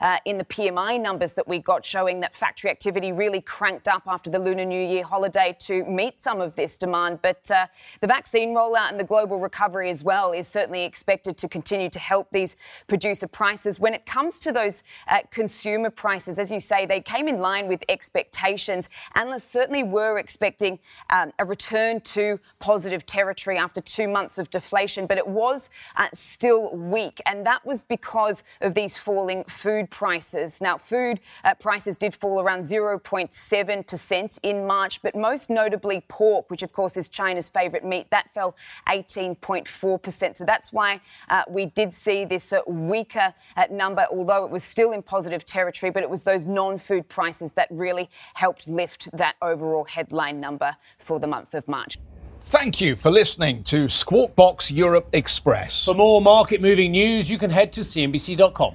uh, 0.00 0.18
in 0.24 0.38
the 0.38 0.44
PMI 0.44 1.00
numbers 1.00 1.34
that 1.34 1.46
we 1.46 1.58
got 1.58 1.84
showing 1.84 2.20
that 2.20 2.34
factory 2.34 2.70
activity 2.70 3.12
really 3.12 3.40
cranked 3.40 3.88
up 3.88 4.02
after 4.06 4.30
the 4.30 4.38
Lunar 4.38 4.64
New 4.64 4.80
Year 4.80 5.04
holiday 5.04 5.56
to 5.60 5.84
meet 5.84 6.20
some 6.20 6.40
of 6.40 6.56
this 6.56 6.78
demand. 6.78 7.20
But 7.22 7.50
uh, 7.50 7.66
the 8.00 8.06
vaccine 8.06 8.54
rollout 8.54 8.90
and 8.90 8.98
the 8.98 9.04
global 9.04 9.40
recovery 9.40 9.90
as 9.90 10.02
well 10.02 10.32
is 10.32 10.48
certainly 10.48 10.84
expected 10.84 11.36
to 11.38 11.48
continue 11.48 11.90
to 11.90 11.98
help 11.98 12.28
these 12.32 12.56
producer 12.86 13.26
prices. 13.26 13.78
When 13.78 13.94
it 13.94 14.06
comes 14.06 14.40
to 14.40 14.52
those 14.52 14.82
uh, 15.08 15.20
consumer 15.30 15.90
prices, 15.90 16.38
as 16.38 16.50
you 16.50 16.60
say, 16.60 16.86
they 16.86 17.00
came 17.00 17.28
in 17.28 17.40
line 17.40 17.68
with 17.68 17.82
expectations. 17.88 18.88
Analysts 19.14 19.50
certainly 19.50 19.82
were 19.82 20.18
expecting 20.18 20.78
um, 21.10 21.32
a 21.38 21.44
return 21.44 22.00
to 22.00 22.38
positive 22.58 23.06
territory 23.06 23.58
after 23.58 23.80
two 23.80 24.08
months 24.08 24.38
of 24.38 24.50
deflation, 24.50 25.06
but 25.06 25.18
it 25.18 25.26
was 25.26 25.70
uh, 25.96 26.08
still 26.14 26.74
weak. 26.74 27.20
And 27.26 27.46
that 27.46 27.64
was 27.64 27.84
because 27.84 28.42
of 28.60 28.74
these 28.74 28.96
falling 28.96 29.44
food 29.44 29.83
prices. 29.86 30.60
Now, 30.60 30.78
food 30.78 31.20
uh, 31.44 31.54
prices 31.54 31.96
did 31.96 32.14
fall 32.14 32.40
around 32.40 32.62
0.7% 32.62 34.38
in 34.42 34.66
March, 34.66 35.02
but 35.02 35.14
most 35.14 35.50
notably 35.50 36.04
pork, 36.08 36.50
which 36.50 36.62
of 36.62 36.72
course 36.72 36.96
is 36.96 37.08
China's 37.08 37.48
favourite 37.48 37.84
meat, 37.84 38.10
that 38.10 38.30
fell 38.30 38.56
18.4%. 38.88 40.36
So 40.36 40.44
that's 40.44 40.72
why 40.72 41.00
uh, 41.28 41.42
we 41.48 41.66
did 41.66 41.94
see 41.94 42.24
this 42.24 42.52
uh, 42.52 42.60
weaker 42.66 43.34
uh, 43.56 43.64
number, 43.70 44.06
although 44.10 44.44
it 44.44 44.50
was 44.50 44.64
still 44.64 44.92
in 44.92 45.02
positive 45.02 45.44
territory, 45.44 45.90
but 45.90 46.02
it 46.02 46.10
was 46.10 46.22
those 46.22 46.46
non 46.46 46.78
food 46.78 47.08
prices 47.08 47.52
that 47.54 47.68
really 47.70 48.08
helped 48.34 48.68
lift 48.68 49.08
that 49.12 49.36
overall 49.42 49.84
headline 49.84 50.40
number 50.40 50.76
for 50.98 51.20
the 51.20 51.26
month 51.26 51.54
of 51.54 51.66
March. 51.68 51.98
Thank 52.46 52.78
you 52.78 52.94
for 52.94 53.10
listening 53.10 53.62
to 53.64 53.88
Squawk 53.88 54.36
Box 54.36 54.70
Europe 54.70 55.08
Express. 55.14 55.86
For 55.86 55.94
more 55.94 56.20
market 56.20 56.60
moving 56.60 56.92
news, 56.92 57.30
you 57.30 57.38
can 57.38 57.48
head 57.48 57.72
to 57.72 57.80
CNBC.com. 57.80 58.74